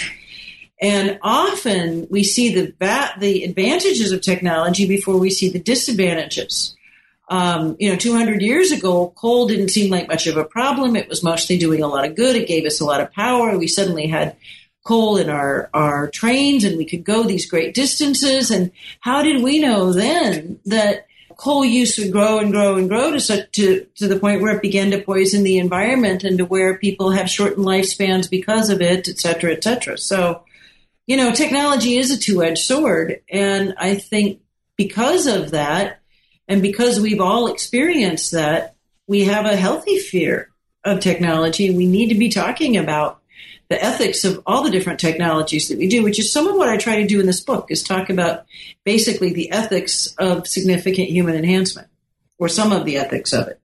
And 0.79 1.19
often 1.21 2.07
we 2.09 2.23
see 2.23 2.53
the 2.53 2.73
the 3.19 3.43
advantages 3.43 4.11
of 4.11 4.21
technology 4.21 4.87
before 4.87 5.17
we 5.17 5.29
see 5.29 5.49
the 5.49 5.59
disadvantages. 5.59 6.75
Um, 7.29 7.75
you 7.79 7.89
know, 7.89 7.97
200 7.97 8.41
years 8.41 8.71
ago, 8.71 9.11
coal 9.15 9.47
didn't 9.47 9.69
seem 9.69 9.91
like 9.91 10.07
much 10.07 10.27
of 10.27 10.37
a 10.37 10.45
problem. 10.45 10.95
It 10.95 11.09
was 11.09 11.23
mostly 11.23 11.57
doing 11.57 11.83
a 11.83 11.87
lot 11.87 12.05
of 12.05 12.15
good. 12.15 12.35
It 12.35 12.47
gave 12.47 12.65
us 12.65 12.79
a 12.79 12.85
lot 12.85 13.01
of 13.01 13.11
power. 13.11 13.57
We 13.57 13.67
suddenly 13.67 14.07
had 14.07 14.37
coal 14.85 15.17
in 15.17 15.29
our, 15.29 15.69
our 15.73 16.09
trains 16.09 16.63
and 16.63 16.77
we 16.77 16.85
could 16.85 17.03
go 17.03 17.23
these 17.23 17.49
great 17.49 17.75
distances. 17.75 18.49
And 18.49 18.71
how 19.01 19.21
did 19.21 19.43
we 19.43 19.59
know 19.59 19.91
then 19.91 20.59
that 20.65 21.06
coal 21.37 21.63
use 21.63 21.97
would 21.97 22.11
grow 22.11 22.39
and 22.39 22.51
grow 22.51 22.75
and 22.75 22.89
grow 22.89 23.11
to 23.11 23.19
such 23.19 23.51
to, 23.51 23.85
to 23.95 24.07
the 24.07 24.19
point 24.19 24.41
where 24.41 24.55
it 24.55 24.61
began 24.61 24.91
to 24.91 25.01
poison 25.01 25.43
the 25.43 25.59
environment 25.59 26.23
and 26.23 26.39
to 26.39 26.45
where 26.45 26.77
people 26.79 27.11
have 27.11 27.29
shortened 27.29 27.65
lifespans 27.65 28.29
because 28.29 28.69
of 28.69 28.81
it, 28.81 29.07
et 29.07 29.19
cetera, 29.19 29.53
et 29.53 29.63
cetera. 29.63 29.97
So, 29.97 30.43
you 31.05 31.15
know, 31.15 31.31
technology 31.31 31.97
is 31.97 32.11
a 32.11 32.19
two-edged 32.19 32.65
sword. 32.65 33.21
And 33.29 33.75
I 33.77 33.95
think 33.95 34.41
because 34.75 35.27
of 35.27 35.51
that, 35.51 35.99
and 36.47 36.61
because 36.61 36.99
we've 36.99 37.21
all 37.21 37.47
experienced 37.47 38.31
that, 38.31 38.75
we 39.05 39.25
have 39.25 39.45
a 39.45 39.55
healthy 39.55 39.99
fear 39.99 40.49
of 40.83 40.99
technology. 40.99 41.69
We 41.69 41.85
need 41.85 42.09
to 42.09 42.15
be 42.15 42.29
talking 42.29 42.77
about 42.77 43.16
the 43.69 43.83
ethics 43.83 44.23
of 44.23 44.41
all 44.45 44.63
the 44.63 44.71
different 44.71 44.99
technologies 44.99 45.67
that 45.67 45.77
we 45.77 45.87
do, 45.87 46.03
which 46.03 46.19
is 46.19 46.31
some 46.31 46.47
of 46.47 46.55
what 46.55 46.69
I 46.69 46.77
try 46.77 47.01
to 47.01 47.07
do 47.07 47.19
in 47.19 47.25
this 47.25 47.41
book 47.41 47.67
is 47.69 47.83
talk 47.83 48.09
about 48.09 48.45
basically 48.83 49.33
the 49.33 49.51
ethics 49.51 50.13
of 50.17 50.47
significant 50.47 51.09
human 51.09 51.35
enhancement 51.35 51.87
or 52.37 52.47
some 52.47 52.71
of 52.71 52.85
the 52.85 52.97
ethics 52.97 53.33
of 53.33 53.47
it. 53.47 53.59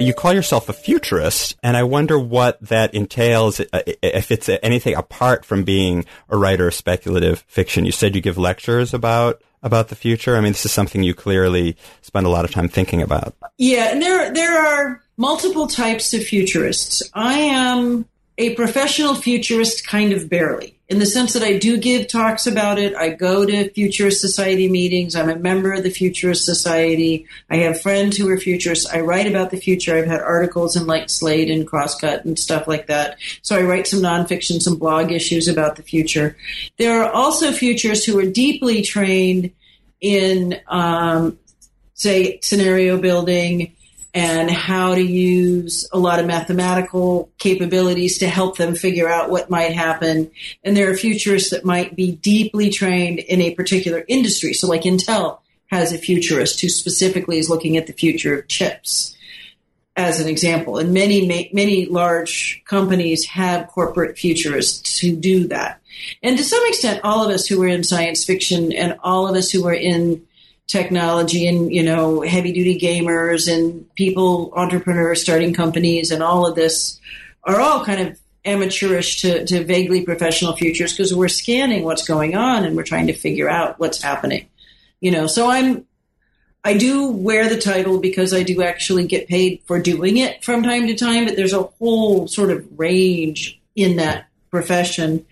You 0.00 0.14
call 0.14 0.32
yourself 0.32 0.68
a 0.68 0.72
futurist, 0.72 1.56
and 1.60 1.76
I 1.76 1.82
wonder 1.82 2.20
what 2.20 2.60
that 2.60 2.94
entails, 2.94 3.58
uh, 3.58 3.82
if 3.84 4.30
it's 4.30 4.48
anything 4.62 4.94
apart 4.94 5.44
from 5.44 5.64
being 5.64 6.04
a 6.28 6.36
writer 6.36 6.68
of 6.68 6.74
speculative 6.74 7.44
fiction. 7.48 7.84
You 7.84 7.90
said 7.90 8.14
you 8.14 8.22
give 8.22 8.38
lectures 8.38 8.94
about 8.94 9.42
about 9.62 9.88
the 9.88 9.96
future. 9.96 10.36
I 10.36 10.40
mean, 10.40 10.52
this 10.52 10.64
is 10.64 10.72
something 10.72 11.02
you 11.02 11.14
clearly 11.14 11.76
spend 12.02 12.26
a 12.26 12.30
lot 12.30 12.44
of 12.44 12.50
time 12.50 12.68
thinking 12.68 13.02
about. 13.02 13.34
Yeah, 13.56 13.92
and 13.92 14.02
there 14.02 14.32
there 14.32 14.58
are 14.60 15.02
multiple 15.16 15.66
types 15.66 16.14
of 16.14 16.22
futurists. 16.22 17.02
I 17.14 17.34
am 17.34 18.06
a 18.38 18.54
professional 18.54 19.14
futurist, 19.14 19.86
kind 19.86 20.12
of 20.12 20.28
barely, 20.28 20.77
in 20.88 20.98
the 20.98 21.06
sense 21.06 21.34
that 21.34 21.42
I 21.42 21.58
do 21.58 21.76
give 21.76 22.08
talks 22.08 22.46
about 22.46 22.78
it. 22.78 22.94
I 22.94 23.10
go 23.10 23.44
to 23.44 23.68
Futurist 23.70 24.22
Society 24.22 24.70
meetings. 24.70 25.14
I'm 25.14 25.28
a 25.28 25.36
member 25.36 25.74
of 25.74 25.82
the 25.82 25.90
Futurist 25.90 26.46
Society. 26.46 27.26
I 27.50 27.56
have 27.56 27.82
friends 27.82 28.16
who 28.16 28.28
are 28.30 28.38
futurists. 28.38 28.86
I 28.86 29.00
write 29.00 29.26
about 29.26 29.50
the 29.50 29.58
future. 29.58 29.94
I've 29.94 30.06
had 30.06 30.20
articles 30.20 30.76
in 30.76 30.86
like 30.86 31.10
Slate 31.10 31.50
and 31.50 31.66
Crosscut 31.66 32.24
and 32.24 32.38
stuff 32.38 32.66
like 32.66 32.86
that. 32.86 33.18
So 33.42 33.56
I 33.56 33.62
write 33.62 33.86
some 33.86 34.00
nonfiction, 34.00 34.62
some 34.62 34.78
blog 34.78 35.12
issues 35.12 35.46
about 35.46 35.76
the 35.76 35.82
future. 35.82 36.36
There 36.78 37.02
are 37.02 37.12
also 37.12 37.52
futurists 37.52 38.06
who 38.06 38.18
are 38.18 38.30
deeply 38.30 38.80
trained 38.80 39.50
in, 40.00 40.58
um, 40.68 41.38
say, 41.92 42.38
scenario 42.40 42.98
building 42.98 43.74
and 44.14 44.50
how 44.50 44.94
to 44.94 45.02
use 45.02 45.88
a 45.92 45.98
lot 45.98 46.18
of 46.18 46.26
mathematical 46.26 47.30
capabilities 47.38 48.18
to 48.18 48.28
help 48.28 48.56
them 48.56 48.74
figure 48.74 49.08
out 49.08 49.30
what 49.30 49.50
might 49.50 49.74
happen. 49.74 50.30
And 50.64 50.76
there 50.76 50.90
are 50.90 50.96
futurists 50.96 51.50
that 51.50 51.64
might 51.64 51.94
be 51.94 52.12
deeply 52.12 52.70
trained 52.70 53.18
in 53.18 53.40
a 53.40 53.54
particular 53.54 54.04
industry. 54.08 54.54
So, 54.54 54.66
like 54.66 54.82
Intel 54.82 55.40
has 55.70 55.92
a 55.92 55.98
futurist 55.98 56.60
who 56.60 56.68
specifically 56.68 57.38
is 57.38 57.50
looking 57.50 57.76
at 57.76 57.86
the 57.86 57.92
future 57.92 58.38
of 58.38 58.48
chips 58.48 59.14
as 59.96 60.20
an 60.20 60.28
example. 60.28 60.78
And 60.78 60.94
many, 60.94 61.50
many 61.52 61.86
large 61.86 62.62
companies 62.64 63.26
have 63.26 63.66
corporate 63.68 64.16
futurists 64.16 64.98
who 64.98 65.16
do 65.16 65.48
that. 65.48 65.80
And 66.22 66.38
to 66.38 66.44
some 66.44 66.64
extent, 66.66 67.00
all 67.02 67.24
of 67.24 67.34
us 67.34 67.46
who 67.46 67.60
are 67.62 67.68
in 67.68 67.82
science 67.82 68.24
fiction 68.24 68.72
and 68.72 68.96
all 69.02 69.26
of 69.26 69.36
us 69.36 69.50
who 69.50 69.66
are 69.66 69.74
in 69.74 70.24
technology 70.68 71.48
and 71.48 71.72
you 71.72 71.82
know 71.82 72.20
heavy 72.20 72.52
duty 72.52 72.78
gamers 72.78 73.52
and 73.52 73.92
people 73.94 74.52
entrepreneurs 74.54 75.20
starting 75.20 75.54
companies 75.54 76.10
and 76.10 76.22
all 76.22 76.46
of 76.46 76.54
this 76.54 77.00
are 77.44 77.58
all 77.58 77.84
kind 77.84 78.06
of 78.06 78.18
amateurish 78.44 79.22
to, 79.22 79.44
to 79.46 79.64
vaguely 79.64 80.04
professional 80.04 80.54
futures 80.54 80.92
because 80.92 81.14
we're 81.14 81.28
scanning 81.28 81.84
what's 81.84 82.06
going 82.06 82.36
on 82.36 82.64
and 82.64 82.76
we're 82.76 82.84
trying 82.84 83.06
to 83.06 83.14
figure 83.14 83.48
out 83.48 83.78
what's 83.78 84.00
happening. 84.00 84.46
You 85.00 85.10
know 85.10 85.26
so 85.26 85.48
i'm 85.48 85.86
i 86.64 86.76
do 86.76 87.12
wear 87.12 87.48
the 87.48 87.58
title 87.58 87.98
because 88.00 88.34
i 88.34 88.42
do 88.42 88.62
actually 88.62 89.06
get 89.06 89.28
paid 89.28 89.62
for 89.64 89.80
doing 89.80 90.18
it 90.18 90.44
from 90.44 90.62
time 90.64 90.86
to 90.88 90.94
time 90.94 91.24
but 91.24 91.36
there's 91.36 91.52
a 91.52 91.62
whole 91.62 92.26
sort 92.26 92.50
of 92.50 92.66
range 92.78 93.60
in 93.76 93.96
that 93.96 94.26
profession 94.50 95.24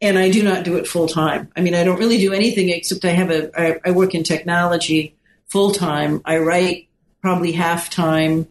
and 0.00 0.18
I 0.18 0.30
do 0.30 0.42
not 0.42 0.64
do 0.64 0.76
it 0.76 0.86
full 0.86 1.08
time. 1.08 1.50
I 1.56 1.60
mean, 1.60 1.74
I 1.74 1.84
don't 1.84 1.98
really 1.98 2.18
do 2.18 2.32
anything 2.32 2.70
except 2.70 3.04
I 3.04 3.10
have 3.10 3.30
a 3.30 3.60
I, 3.60 3.80
I 3.84 3.90
work 3.90 4.14
in 4.14 4.22
technology 4.22 5.14
full 5.46 5.72
time. 5.72 6.22
I 6.24 6.38
write 6.38 6.88
probably 7.20 7.52
half 7.52 7.90
time, 7.90 8.46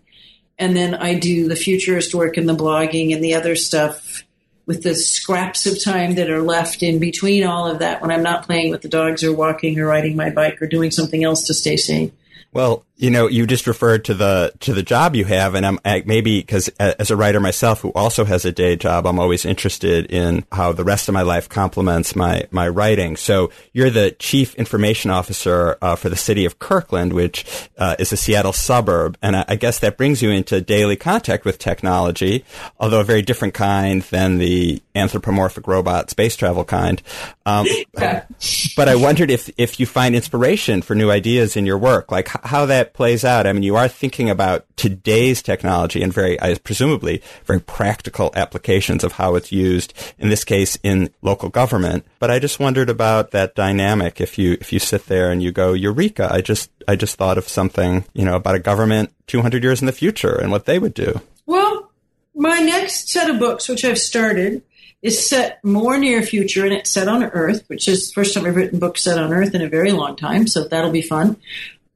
and 0.58 0.76
then 0.76 0.96
I 0.96 1.14
do 1.14 1.48
the 1.48 1.56
futurist 1.56 2.14
work 2.14 2.38
and 2.38 2.50
the 2.50 2.56
blogging 2.56 3.14
and 3.14 3.24
the 3.24 3.36
other 3.36 3.56
stuff 3.56 4.24
with 4.66 4.84
the 4.84 4.96
scraps 4.96 5.66
of 5.66 5.82
time 5.82 6.16
that 6.16 6.30
are 6.30 6.42
left 6.42 6.84
in 6.84 7.00
between 7.00 7.46
all 7.46 7.72
of 7.72 7.80
that 7.80 8.02
when 8.02 8.12
I'm 8.12 8.24
not 8.24 8.46
playing 8.46 8.70
with 8.70 8.82
the 8.82 8.90
dogs 8.90 9.24
or 9.24 9.34
walking 9.34 9.80
or 9.80 9.88
riding 9.88 10.18
my 10.18 10.30
bike 10.30 10.62
or 10.62 10.68
doing 10.68 10.92
something 10.92 11.24
else 11.24 11.48
to 11.48 11.54
stay 11.54 11.78
sane. 11.78 12.12
Well, 12.52 12.84
you 12.98 13.12
know, 13.12 13.28
you 13.28 13.46
just 13.46 13.68
referred 13.68 14.06
to 14.06 14.16
the 14.16 14.52
to 14.62 14.74
the 14.74 14.82
job 14.82 15.16
you 15.16 15.24
have, 15.26 15.54
and 15.54 15.66
I'm 15.66 15.80
maybe 16.06 16.40
because 16.40 16.68
as 16.80 17.12
a 17.12 17.16
writer 17.16 17.40
myself 17.40 17.82
who 17.82 17.92
also 17.94 18.26
has 18.26 18.44
a 18.44 18.52
day 18.52 18.76
job, 18.76 19.06
I'm 19.06 19.20
always 19.20 19.46
interested 19.46 20.08
in 20.08 20.46
how 20.52 20.74
the 20.74 20.84
rest 20.84 21.08
of 21.08 21.14
my 21.14 21.22
life 21.22 21.48
complements 21.48 22.16
my 22.16 22.48
my 22.50 22.68
writing. 22.68 23.16
So 23.16 23.52
you're 23.72 23.92
the 23.92 24.12
chief 24.12 24.56
information 24.56 25.12
officer 25.12 25.78
uh, 25.80 25.96
for 25.96 26.10
the 26.10 26.16
city 26.16 26.46
of 26.46 26.58
Kirkland, 26.58 27.14
which 27.14 27.70
uh, 27.78 27.96
is 28.00 28.12
a 28.12 28.18
Seattle 28.18 28.54
suburb, 28.54 29.16
and 29.22 29.36
I, 29.36 29.46
I, 29.48 29.56
guess 29.58 29.80
that 29.80 29.98
brings 29.98 30.24
you 30.24 30.32
into 30.32 30.60
daily 30.60 30.96
contact 30.96 31.46
with 31.46 31.60
technology, 31.60 32.46
although 32.80 33.02
a 33.02 33.04
very 33.04 33.22
different 33.22 33.54
kind 33.54 34.02
than 34.04 34.40
the 34.40 34.82
anthropomorphic 34.96 35.68
robot 35.68 36.10
space 36.10 36.36
travel 36.36 36.66
kind. 36.66 37.02
Um, 37.46 37.68
but 37.94 38.90
I 38.90 38.96
wondered 38.96 39.30
if 39.30 39.52
if 39.58 39.80
you 39.80 39.86
find 39.86 40.16
inspiration 40.16 40.82
for 40.82 40.96
new 40.96 41.12
ideas 41.12 41.56
in 41.56 41.68
your 41.68 41.78
work, 41.78 42.12
like 42.12 42.28
how 42.44 42.66
that 42.66 42.87
plays 42.94 43.24
out. 43.26 43.48
I 43.48 43.54
mean, 43.54 43.64
you 43.64 43.76
are 43.76 43.88
thinking 43.88 44.30
about 44.30 44.66
today's 44.76 45.42
technology 45.42 46.02
and 46.02 46.14
very, 46.14 46.38
presumably, 46.64 47.22
very 47.46 47.60
practical 47.60 48.32
applications 48.36 49.04
of 49.04 49.14
how 49.14 49.36
it's 49.36 49.52
used. 49.52 49.94
In 50.18 50.30
this 50.30 50.44
case, 50.44 50.78
in 50.84 51.10
local 51.22 51.50
government. 51.50 52.06
But 52.20 52.32
I 52.32 52.40
just 52.40 52.60
wondered 52.60 52.90
about 52.90 53.32
that 53.32 53.56
dynamic. 53.56 54.22
If 54.22 54.38
you 54.38 54.58
if 54.60 54.72
you 54.74 54.80
sit 54.80 55.06
there 55.08 55.32
and 55.32 55.42
you 55.42 55.52
go, 55.52 55.74
Eureka! 55.74 56.30
I 56.32 56.42
just 56.42 56.70
I 56.88 56.96
just 56.96 57.16
thought 57.18 57.38
of 57.38 57.48
something, 57.48 58.06
you 58.14 58.26
know, 58.26 58.36
about 58.36 58.56
a 58.56 58.60
government 58.60 59.14
200 59.28 59.64
years 59.64 59.82
in 59.82 59.86
the 59.86 59.92
future 59.92 60.36
and 60.36 60.52
what 60.52 60.66
they 60.66 60.80
would 60.80 60.94
do. 60.94 61.22
Well, 61.46 61.92
my 62.36 62.60
next 62.60 63.10
set 63.10 63.30
of 63.30 63.40
books, 63.40 63.68
which 63.68 63.84
I've 63.84 63.98
started, 63.98 64.62
is 65.02 65.28
set 65.28 65.64
more 65.64 65.98
near 65.98 66.22
future 66.22 66.66
and 66.66 66.74
it's 66.74 66.90
set 66.90 67.08
on 67.08 67.24
Earth, 67.24 67.64
which 67.68 67.88
is 67.88 68.08
the 68.08 68.14
first 68.14 68.34
time 68.34 68.46
I've 68.46 68.56
written 68.56 68.80
books 68.80 69.04
set 69.04 69.18
on 69.18 69.32
Earth 69.32 69.54
in 69.54 69.62
a 69.62 69.70
very 69.70 69.92
long 69.92 70.16
time. 70.16 70.48
So 70.48 70.68
that'll 70.68 70.92
be 70.92 71.02
fun. 71.02 71.38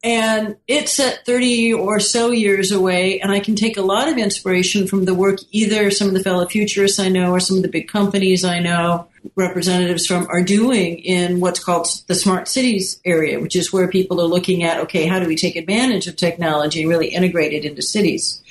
And 0.03 0.55
it's 0.67 0.99
at 0.99 1.25
30 1.25 1.73
or 1.73 1.99
so 1.99 2.31
years 2.31 2.71
away 2.71 3.19
and 3.19 3.31
i 3.31 3.39
can 3.39 3.55
take 3.55 3.77
a 3.77 3.81
lot 3.81 4.07
of 4.07 4.17
inspiration 4.17 4.87
from 4.87 5.05
the 5.05 5.13
work 5.13 5.39
either 5.51 5.91
some 5.91 6.07
of 6.07 6.13
the 6.13 6.23
fellow 6.23 6.45
futurists 6.45 6.99
i 6.99 7.07
know 7.07 7.31
or 7.31 7.39
some 7.39 7.57
of 7.57 7.63
the 7.63 7.69
big 7.69 7.87
companies 7.87 8.43
i 8.43 8.59
know 8.59 9.07
representatives 9.35 10.05
from 10.05 10.27
are 10.29 10.41
doing 10.41 10.99
in 10.99 11.39
what's 11.39 11.63
called 11.63 11.87
the 12.07 12.15
smart 12.15 12.47
cities 12.47 12.99
area 13.05 13.39
which 13.39 13.55
is 13.55 13.71
where 13.71 13.87
people 13.87 14.19
are 14.19 14.27
looking 14.27 14.63
at 14.63 14.79
okay 14.79 15.05
how 15.05 15.19
do 15.19 15.27
we 15.27 15.35
take 15.35 15.55
advantage 15.55 16.07
of 16.07 16.15
technology 16.15 16.81
and 16.81 16.89
really 16.89 17.07
integrate 17.07 17.53
it 17.53 17.65
into 17.65 17.81
cities? 17.81 18.41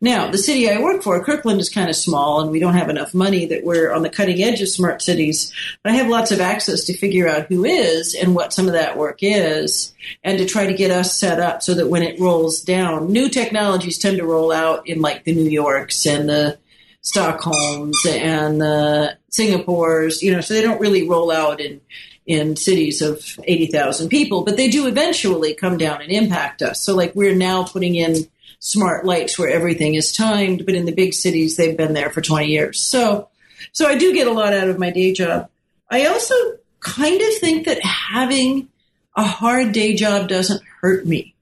Now 0.00 0.30
the 0.30 0.38
city 0.38 0.70
i 0.70 0.80
work 0.80 1.02
for 1.02 1.22
kirkland 1.24 1.60
is 1.60 1.68
kind 1.68 1.90
of 1.90 1.96
small 1.96 2.40
and 2.40 2.50
we 2.50 2.60
don't 2.60 2.74
have 2.74 2.88
enough 2.88 3.14
money 3.14 3.46
that 3.46 3.64
we're 3.64 3.92
on 3.92 4.02
the 4.02 4.10
cutting 4.10 4.42
edge 4.42 4.60
of 4.60 4.68
smart 4.68 5.02
cities 5.02 5.52
but 5.82 5.92
i 5.92 5.96
have 5.96 6.08
lots 6.08 6.30
of 6.30 6.40
access 6.40 6.84
to 6.84 6.96
figure 6.96 7.28
out 7.28 7.46
who 7.46 7.64
is 7.64 8.14
and 8.14 8.34
what 8.34 8.52
some 8.52 8.66
of 8.66 8.72
that 8.72 8.96
work 8.96 9.18
is 9.20 9.92
and 10.24 10.38
to 10.38 10.46
try 10.46 10.66
to 10.66 10.74
get 10.74 10.90
us 10.90 11.16
set 11.16 11.40
up 11.40 11.62
so 11.62 11.74
that 11.74 11.88
when 11.88 12.02
it 12.02 12.20
rolls 12.20 12.62
down, 12.62 13.12
new 13.12 13.28
technologies 13.28 13.98
tend 13.98 14.18
to 14.18 14.26
roll 14.26 14.52
out 14.52 14.86
in 14.86 15.00
like 15.00 15.24
the 15.24 15.34
New 15.34 15.48
Yorks 15.48 16.06
and 16.06 16.28
the 16.28 16.58
Stockholms 17.02 17.96
and 18.06 18.60
the 18.60 19.16
Singapores, 19.30 20.22
you 20.22 20.32
know, 20.32 20.40
so 20.40 20.54
they 20.54 20.62
don't 20.62 20.80
really 20.80 21.08
roll 21.08 21.30
out 21.30 21.60
in 21.60 21.80
in 22.26 22.54
cities 22.54 23.02
of 23.02 23.24
80,000 23.42 24.08
people, 24.08 24.44
but 24.44 24.56
they 24.56 24.68
do 24.68 24.86
eventually 24.86 25.52
come 25.52 25.78
down 25.78 26.00
and 26.00 26.12
impact 26.12 26.62
us. 26.62 26.80
So 26.80 26.94
like 26.94 27.12
we're 27.16 27.34
now 27.34 27.64
putting 27.64 27.96
in 27.96 28.28
smart 28.60 29.04
lights 29.04 29.36
where 29.36 29.50
everything 29.50 29.94
is 29.94 30.12
timed, 30.12 30.64
but 30.64 30.76
in 30.76 30.84
the 30.84 30.92
big 30.92 31.12
cities 31.14 31.56
they've 31.56 31.76
been 31.76 31.94
there 31.94 32.10
for 32.10 32.20
20 32.20 32.46
years. 32.46 32.80
So 32.80 33.28
so 33.72 33.86
I 33.86 33.96
do 33.96 34.14
get 34.14 34.26
a 34.26 34.32
lot 34.32 34.52
out 34.52 34.68
of 34.68 34.78
my 34.78 34.90
day 34.90 35.12
job. 35.12 35.48
I 35.90 36.06
also 36.06 36.34
kind 36.80 37.20
of 37.20 37.34
think 37.38 37.66
that 37.66 37.82
having 37.82 38.68
a 39.16 39.24
hard 39.24 39.72
day 39.72 39.94
job 39.94 40.28
doesn't 40.28 40.62
hurt 40.80 41.06
me. 41.06 41.34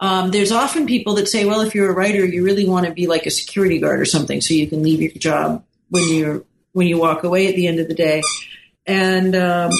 Um, 0.00 0.30
there's 0.30 0.50
often 0.50 0.86
people 0.86 1.14
that 1.14 1.28
say, 1.28 1.44
well, 1.44 1.60
if 1.60 1.74
you're 1.74 1.90
a 1.90 1.94
writer, 1.94 2.24
you 2.24 2.42
really 2.42 2.66
want 2.66 2.86
to 2.86 2.92
be 2.92 3.06
like 3.06 3.26
a 3.26 3.30
security 3.30 3.78
guard 3.78 4.00
or 4.00 4.06
something 4.06 4.40
so 4.40 4.54
you 4.54 4.66
can 4.66 4.82
leave 4.82 5.00
your 5.02 5.12
job 5.12 5.62
when 5.90 6.08
you're 6.08 6.44
when 6.72 6.86
you 6.86 6.98
walk 6.98 7.22
away 7.22 7.48
at 7.48 7.54
the 7.54 7.66
end 7.66 7.80
of 7.80 7.88
the 7.88 7.94
day. 7.94 8.22
And 8.86 9.36
um, 9.36 9.70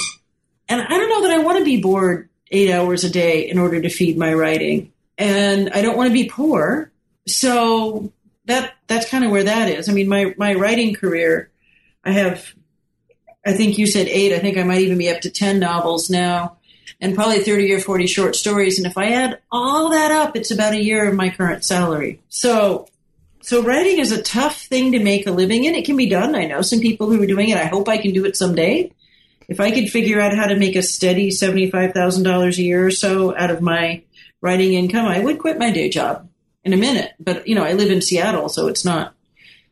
and 0.69 0.81
I 0.81 0.87
don't 0.87 1.09
know 1.09 1.23
that 1.23 1.31
I 1.31 1.39
want 1.39 1.57
to 1.57 1.65
be 1.65 1.81
bored 1.81 2.29
eight 2.51 2.71
hours 2.71 3.03
a 3.03 3.09
day 3.09 3.49
in 3.49 3.57
order 3.57 3.81
to 3.81 3.89
feed 3.89 4.17
my 4.17 4.33
writing. 4.33 4.93
And 5.17 5.71
I 5.71 5.81
don't 5.81 5.97
want 5.97 6.09
to 6.09 6.13
be 6.13 6.29
poor. 6.29 6.91
So 7.27 8.13
that 8.45 8.73
that's 8.87 9.09
kind 9.09 9.25
of 9.25 9.31
where 9.31 9.43
that 9.43 9.69
is. 9.69 9.89
I 9.89 9.93
mean, 9.93 10.07
my 10.07 10.35
my 10.37 10.53
writing 10.53 10.93
career, 10.93 11.49
I 12.03 12.11
have 12.11 12.53
I 13.43 13.53
think 13.53 13.79
you 13.79 13.87
said 13.87 14.07
eight. 14.07 14.33
I 14.33 14.39
think 14.39 14.57
I 14.57 14.63
might 14.63 14.81
even 14.81 14.99
be 14.99 15.09
up 15.09 15.21
to 15.21 15.31
10 15.31 15.59
novels 15.59 16.11
now 16.11 16.57
and 17.01 17.15
probably 17.15 17.39
30 17.39 17.73
or 17.73 17.79
40 17.79 18.07
short 18.07 18.35
stories. 18.35 18.77
And 18.77 18.85
if 18.85 18.97
I 18.97 19.11
add 19.11 19.39
all 19.51 19.89
that 19.89 20.11
up, 20.11 20.37
it's 20.37 20.51
about 20.51 20.73
a 20.73 20.83
year 20.83 21.09
of 21.09 21.15
my 21.15 21.29
current 21.29 21.63
salary. 21.63 22.21
So, 22.29 22.87
so 23.41 23.63
writing 23.63 23.97
is 23.97 24.11
a 24.11 24.21
tough 24.21 24.61
thing 24.61 24.91
to 24.91 24.99
make 24.99 25.25
a 25.25 25.31
living 25.31 25.65
in. 25.65 25.73
It 25.73 25.85
can 25.85 25.97
be 25.97 26.07
done. 26.07 26.35
I 26.35 26.45
know 26.45 26.61
some 26.61 26.79
people 26.79 27.09
who 27.09 27.21
are 27.21 27.27
doing 27.27 27.49
it. 27.49 27.57
I 27.57 27.65
hope 27.65 27.89
I 27.89 27.97
can 27.97 28.13
do 28.13 28.23
it 28.25 28.37
someday. 28.37 28.91
If 29.47 29.59
I 29.59 29.71
could 29.71 29.89
figure 29.89 30.21
out 30.21 30.35
how 30.35 30.45
to 30.45 30.55
make 30.55 30.75
a 30.75 30.83
steady 30.83 31.31
$75,000 31.31 32.57
a 32.57 32.61
year 32.61 32.85
or 32.85 32.91
so 32.91 33.35
out 33.35 33.49
of 33.49 33.61
my 33.61 34.03
writing 34.39 34.73
income, 34.73 35.07
I 35.07 35.19
would 35.19 35.39
quit 35.39 35.57
my 35.57 35.71
day 35.71 35.89
job 35.89 36.29
in 36.63 36.71
a 36.71 36.77
minute. 36.77 37.13
But, 37.19 37.47
you 37.47 37.55
know, 37.55 37.63
I 37.63 37.73
live 37.73 37.89
in 37.89 38.01
Seattle, 38.01 38.47
so 38.47 38.67
it's 38.67 38.85
not, 38.85 39.13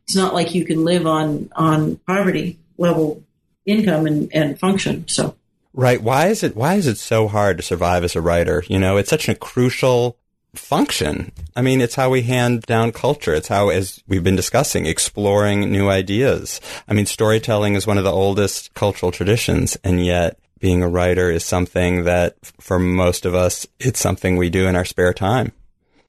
it's 0.03 0.15
not 0.15 0.33
like 0.33 0.55
you 0.55 0.65
can 0.65 0.83
live 0.83 1.05
on, 1.05 1.49
on 1.55 1.97
poverty 1.97 2.57
level 2.77 3.23
income 3.65 4.07
and, 4.07 4.33
and 4.33 4.59
function. 4.59 5.07
So 5.07 5.35
Right. 5.79 6.03
Why 6.03 6.27
is 6.27 6.43
it, 6.43 6.57
why 6.57 6.75
is 6.75 6.87
it 6.87 6.97
so 6.97 7.29
hard 7.29 7.55
to 7.55 7.63
survive 7.63 8.03
as 8.03 8.13
a 8.13 8.21
writer? 8.21 8.65
You 8.67 8.79
know, 8.79 8.97
it's 8.97 9.09
such 9.09 9.29
a 9.29 9.33
crucial 9.33 10.17
function. 10.53 11.31
I 11.55 11.61
mean, 11.61 11.79
it's 11.79 11.95
how 11.95 12.09
we 12.09 12.23
hand 12.23 12.63
down 12.63 12.91
culture. 12.91 13.33
It's 13.33 13.47
how, 13.47 13.69
as 13.69 14.03
we've 14.05 14.23
been 14.23 14.35
discussing, 14.35 14.85
exploring 14.85 15.71
new 15.71 15.87
ideas. 15.87 16.59
I 16.89 16.93
mean, 16.93 17.05
storytelling 17.05 17.75
is 17.75 17.87
one 17.87 17.97
of 17.97 18.03
the 18.03 18.11
oldest 18.11 18.73
cultural 18.73 19.13
traditions, 19.13 19.77
and 19.81 20.05
yet 20.05 20.37
being 20.59 20.83
a 20.83 20.89
writer 20.89 21.31
is 21.31 21.45
something 21.45 22.03
that, 22.03 22.35
for 22.59 22.77
most 22.77 23.25
of 23.25 23.33
us, 23.33 23.65
it's 23.79 24.01
something 24.01 24.35
we 24.35 24.49
do 24.49 24.67
in 24.67 24.75
our 24.75 24.83
spare 24.83 25.13
time. 25.13 25.53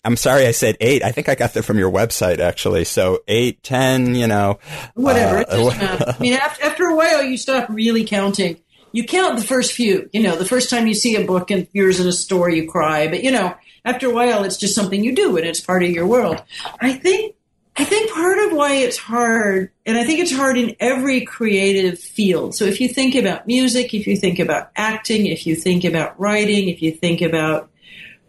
I'm 0.05 0.17
sorry 0.17 0.47
I 0.47 0.53
said 0.53 0.79
eight. 0.81 1.05
I 1.05 1.13
think 1.13 1.29
I 1.29 1.37
got 1.37 1.55
that 1.55 1.63
from 1.63 1.79
your 1.79 1.93
website, 1.93 2.41
actually. 2.41 2.87
So 2.87 3.21
eight, 3.29 3.63
ten, 3.63 4.17
you 4.17 4.27
know. 4.27 4.59
Whatever. 4.95 5.45
Uh, 5.49 6.15
I 6.19 6.21
mean, 6.21 6.33
after, 6.43 6.65
after 6.65 6.85
a 6.87 6.97
while, 6.97 7.23
you 7.23 7.37
stop 7.37 7.69
really 7.69 8.03
counting 8.03 8.57
you 8.93 9.05
count 9.05 9.39
the 9.39 9.45
first 9.45 9.73
few. 9.73 10.09
You 10.13 10.23
know, 10.23 10.37
the 10.37 10.45
first 10.45 10.71
time 10.71 10.87
you 10.87 10.95
see 10.95 11.17
a 11.17 11.25
book 11.25 11.51
and 11.51 11.67
yours 11.73 12.01
in 12.01 12.07
a 12.07 12.13
store, 12.13 12.51
you 12.51 12.69
cry. 12.69 13.09
But 13.09 13.23
you 13.23 13.31
know, 13.31 13.55
after 13.85 14.09
a 14.09 14.15
while, 14.15 14.45
it's 14.45 14.57
just 14.57 14.75
something 14.75 15.03
you 15.03 15.15
do 15.15 15.37
and 15.37 15.47
it's 15.47 15.61
part 15.61 15.83
of 15.83 15.91
your 15.91 16.07
world. 16.07 16.43
I 16.81 16.95
think. 16.95 17.35
I 17.77 17.85
think 17.85 18.11
part 18.11 18.37
of 18.39 18.53
why 18.53 18.75
it's 18.75 18.99
hard, 18.99 19.71
and 19.87 19.97
I 19.97 20.05
think 20.05 20.19
it's 20.19 20.35
hard 20.35 20.59
in 20.59 20.77
every 20.81 21.23
creative 21.23 21.99
field. 21.99 22.55
So 22.55 22.65
if 22.65 22.79
you 22.79 22.89
think 22.89 23.15
about 23.15 23.47
music, 23.47 23.95
if 23.95 24.07
you 24.07 24.17
think 24.17 24.39
about 24.39 24.71
acting, 24.77 25.27
if 25.27 25.47
you 25.47 25.55
think 25.55 25.85
about 25.85 26.19
writing, 26.21 26.69
if 26.69 26.83
you 26.83 26.91
think 26.93 27.23
about 27.23 27.71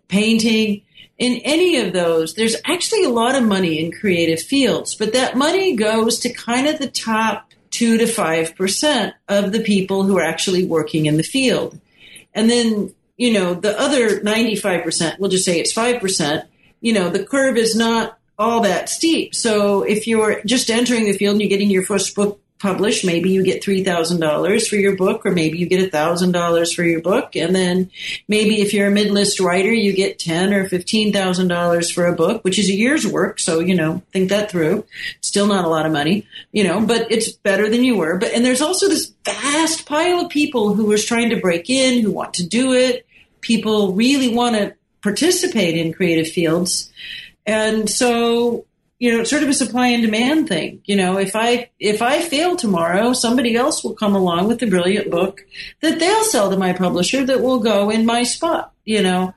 painting, 0.07 0.83
in 1.21 1.39
any 1.43 1.77
of 1.77 1.93
those, 1.93 2.33
there's 2.33 2.55
actually 2.65 3.03
a 3.03 3.09
lot 3.09 3.35
of 3.35 3.43
money 3.43 3.79
in 3.79 3.91
creative 3.91 4.41
fields, 4.41 4.95
but 4.95 5.13
that 5.13 5.37
money 5.37 5.75
goes 5.75 6.17
to 6.19 6.33
kind 6.33 6.67
of 6.67 6.79
the 6.79 6.89
top 6.89 7.51
two 7.71 7.97
to 7.97 8.05
five 8.05 8.55
percent 8.55 9.15
of 9.27 9.51
the 9.51 9.61
people 9.61 10.03
who 10.03 10.17
are 10.17 10.23
actually 10.23 10.65
working 10.65 11.07
in 11.07 11.17
the 11.17 11.23
field. 11.23 11.79
And 12.33 12.49
then, 12.49 12.93
you 13.17 13.33
know, 13.33 13.53
the 13.53 13.77
other 13.79 14.19
95%, 14.19 15.19
we'll 15.19 15.29
just 15.29 15.45
say 15.45 15.59
it's 15.59 15.73
5%, 15.73 16.45
you 16.79 16.93
know, 16.93 17.09
the 17.09 17.25
curve 17.25 17.57
is 17.57 17.75
not 17.75 18.17
all 18.39 18.61
that 18.61 18.89
steep. 18.89 19.35
So 19.35 19.83
if 19.83 20.07
you're 20.07 20.41
just 20.43 20.69
entering 20.69 21.05
the 21.05 21.17
field 21.17 21.33
and 21.33 21.41
you're 21.41 21.49
getting 21.49 21.69
your 21.69 21.83
first 21.83 22.15
book 22.15 22.40
published, 22.61 23.03
maybe 23.03 23.31
you 23.31 23.43
get 23.43 23.63
$3,000 23.63 24.67
for 24.67 24.75
your 24.75 24.95
book, 24.95 25.25
or 25.25 25.31
maybe 25.31 25.57
you 25.57 25.65
get 25.65 25.91
$1,000 25.91 26.73
for 26.73 26.83
your 26.83 27.01
book. 27.01 27.35
And 27.35 27.55
then 27.55 27.89
maybe 28.27 28.61
if 28.61 28.73
you're 28.73 28.87
a 28.87 28.91
mid-list 28.91 29.39
writer, 29.39 29.71
you 29.71 29.93
get 29.93 30.19
ten 30.19 30.53
or 30.53 30.69
$15,000 30.69 31.93
for 31.93 32.05
a 32.05 32.15
book, 32.15 32.43
which 32.43 32.59
is 32.59 32.69
a 32.69 32.73
year's 32.73 33.05
work. 33.05 33.39
So, 33.39 33.59
you 33.59 33.75
know, 33.75 34.03
think 34.13 34.29
that 34.29 34.51
through. 34.51 34.85
Still 35.21 35.47
not 35.47 35.65
a 35.65 35.69
lot 35.69 35.85
of 35.85 35.91
money, 35.91 36.27
you 36.51 36.63
know, 36.63 36.85
but 36.85 37.11
it's 37.11 37.31
better 37.31 37.67
than 37.69 37.83
you 37.83 37.97
were. 37.97 38.17
But, 38.17 38.33
and 38.33 38.45
there's 38.45 38.61
also 38.61 38.87
this 38.87 39.11
vast 39.25 39.85
pile 39.85 40.21
of 40.21 40.29
people 40.29 40.73
who 40.73 40.91
are 40.91 40.97
trying 40.97 41.31
to 41.31 41.41
break 41.41 41.69
in, 41.69 42.01
who 42.01 42.11
want 42.11 42.35
to 42.35 42.47
do 42.47 42.73
it. 42.73 43.05
People 43.41 43.93
really 43.93 44.33
want 44.33 44.55
to 44.55 44.75
participate 45.01 45.75
in 45.75 45.93
creative 45.93 46.27
fields. 46.27 46.91
And 47.45 47.89
so 47.89 48.65
you 49.01 49.11
know, 49.11 49.21
it's 49.21 49.31
sort 49.31 49.41
of 49.41 49.49
a 49.49 49.53
supply 49.55 49.87
and 49.87 50.03
demand 50.03 50.47
thing. 50.47 50.79
You 50.85 50.95
know, 50.95 51.17
if 51.17 51.35
I 51.35 51.71
if 51.79 52.03
I 52.03 52.21
fail 52.21 52.55
tomorrow, 52.55 53.13
somebody 53.13 53.55
else 53.55 53.83
will 53.83 53.95
come 53.95 54.15
along 54.15 54.47
with 54.47 54.61
a 54.61 54.67
brilliant 54.67 55.09
book 55.09 55.41
that 55.81 55.97
they'll 55.97 56.23
sell 56.23 56.51
to 56.51 56.55
my 56.55 56.71
publisher 56.73 57.25
that 57.25 57.41
will 57.41 57.57
go 57.57 57.89
in 57.89 58.05
my 58.05 58.21
spot. 58.21 58.73
You 58.85 59.01
know, 59.01 59.33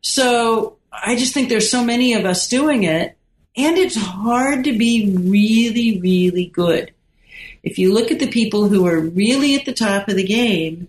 so 0.00 0.78
I 0.92 1.14
just 1.14 1.32
think 1.32 1.48
there's 1.48 1.70
so 1.70 1.84
many 1.84 2.14
of 2.14 2.24
us 2.24 2.48
doing 2.48 2.82
it, 2.82 3.16
and 3.56 3.78
it's 3.78 3.94
hard 3.94 4.64
to 4.64 4.76
be 4.76 5.14
really, 5.16 6.00
really 6.00 6.46
good. 6.46 6.92
If 7.62 7.78
you 7.78 7.94
look 7.94 8.10
at 8.10 8.18
the 8.18 8.26
people 8.26 8.66
who 8.66 8.84
are 8.84 8.98
really 8.98 9.54
at 9.54 9.64
the 9.64 9.72
top 9.72 10.08
of 10.08 10.16
the 10.16 10.24
game, 10.24 10.88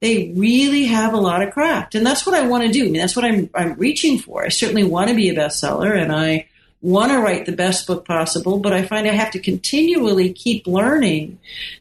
they 0.00 0.32
really 0.36 0.84
have 0.84 1.12
a 1.12 1.16
lot 1.16 1.42
of 1.42 1.52
craft, 1.52 1.96
and 1.96 2.06
that's 2.06 2.24
what 2.24 2.36
I 2.36 2.46
want 2.46 2.62
to 2.62 2.70
do. 2.70 2.82
I 2.82 2.88
mean, 2.88 3.00
that's 3.00 3.16
what 3.16 3.24
I'm 3.24 3.50
I'm 3.52 3.74
reaching 3.74 4.20
for. 4.20 4.44
I 4.44 4.50
certainly 4.50 4.84
want 4.84 5.08
to 5.08 5.16
be 5.16 5.28
a 5.28 5.34
bestseller, 5.34 6.00
and 6.00 6.12
I 6.12 6.46
want 6.84 7.12
to 7.12 7.18
write 7.18 7.46
the 7.46 7.52
best 7.52 7.86
book 7.86 8.04
possible, 8.04 8.58
but 8.58 8.74
I 8.74 8.82
find 8.82 9.08
I 9.08 9.12
have 9.12 9.30
to 9.32 9.40
continually 9.40 10.32
keep 10.32 10.66
learning 10.66 11.38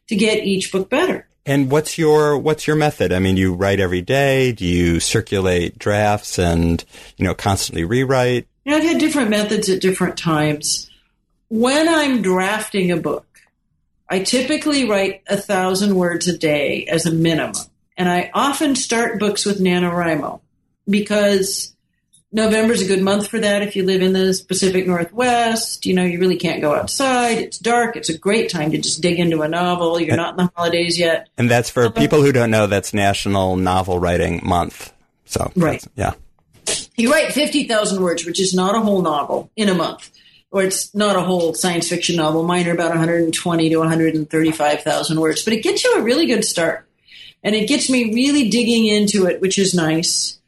to 0.08 0.16
get 0.16 0.46
each 0.46 0.72
book 0.72 0.90
better. 0.90 1.28
And 1.46 1.70
what's 1.70 1.98
your 1.98 2.38
what's 2.38 2.66
your 2.68 2.78
method? 2.78 3.12
I 3.12 3.20
mean, 3.20 3.36
you 3.36 3.54
write 3.54 3.82
every 3.82 4.02
day. 4.02 4.54
Do 4.54 4.66
you 4.66 5.02
circulate 5.02 5.78
drafts 5.78 6.40
and 6.40 6.84
you 7.18 7.26
know 7.26 7.36
constantly 7.36 7.84
rewrite? 7.84 8.48
You 8.64 8.72
know, 8.72 8.78
I've 8.78 8.84
had 8.84 9.00
different 9.00 9.30
methods 9.30 9.70
at 9.70 9.82
different 9.82 10.18
times. 10.18 10.90
When 11.50 11.90
I'm 11.90 12.22
drafting 12.22 12.92
a 12.92 12.98
book, 12.98 13.28
I 14.10 14.20
typically 14.20 14.90
write 14.90 15.22
a 15.28 15.36
thousand 15.36 15.96
words 15.96 16.30
a 16.30 16.38
day 16.38 16.86
as 16.86 17.06
a 17.06 17.12
minimum, 17.12 17.66
and 17.98 18.08
I 18.08 18.32
often 18.34 18.78
start 18.78 19.20
books 19.20 19.46
with 19.46 19.60
NaNoWriMo 19.60 20.40
because 20.90 21.74
November's 22.34 22.82
a 22.82 22.88
good 22.88 23.02
month 23.02 23.28
for 23.28 23.40
that 23.40 23.62
if 23.62 23.76
you 23.76 23.86
live 23.86 24.02
in 24.02 24.14
the 24.14 24.44
Pacific 24.48 24.88
Northwest. 24.88 25.86
You 25.86 25.94
know, 25.94 26.04
you 26.04 26.20
really 26.20 26.36
can't 26.36 26.62
go 26.62 26.74
outside. 26.74 27.38
It's 27.38 27.60
dark. 27.60 27.96
It's 27.96 28.10
a 28.10 28.18
great 28.18 28.50
time 28.50 28.72
to 28.72 28.80
just 28.80 29.02
dig 29.02 29.20
into 29.20 29.44
a 29.44 29.48
novel. 29.48 30.00
You're 30.00 30.18
not 30.18 30.32
in 30.32 30.38
the 30.38 30.52
holidays 30.56 30.98
yet. 30.98 31.30
And 31.38 31.50
that's 31.50 31.70
for 31.70 31.86
uh-huh. 31.86 32.00
people 32.00 32.24
who 32.24 32.32
don't 32.32 32.50
know, 32.50 32.66
that's 32.66 32.92
National 32.92 33.56
Novel 33.56 34.00
Writing 34.00 34.42
Month. 34.44 34.92
So, 35.26 35.52
right. 35.56 35.84
Yeah. 35.96 36.14
You 36.98 37.12
write 37.12 37.34
50,000 37.34 38.02
words, 38.02 38.26
which 38.26 38.42
is 38.42 38.54
not 38.54 38.76
a 38.76 38.80
whole 38.80 39.04
novel 39.04 39.52
in 39.56 39.70
a 39.70 39.76
month. 39.76 40.10
Or 40.50 40.64
it's 40.64 40.94
not 40.94 41.16
a 41.16 41.22
whole 41.22 41.54
science 41.54 41.88
fiction 41.88 42.16
novel. 42.16 42.44
Mine 42.44 42.68
are 42.68 42.74
about 42.74 42.90
120 42.90 43.70
to 43.70 43.78
135,000 43.78 45.20
words, 45.20 45.44
but 45.44 45.54
it 45.54 45.64
gets 45.64 45.84
you 45.84 45.96
a 45.96 46.02
really 46.02 46.26
good 46.26 46.44
start. 46.44 46.88
And 47.44 47.56
it 47.56 47.68
gets 47.68 47.90
me 47.90 48.14
really 48.14 48.50
digging 48.50 48.86
into 48.86 49.26
it, 49.28 49.42
which 49.42 49.60
is 49.60 49.74
nice 49.74 50.40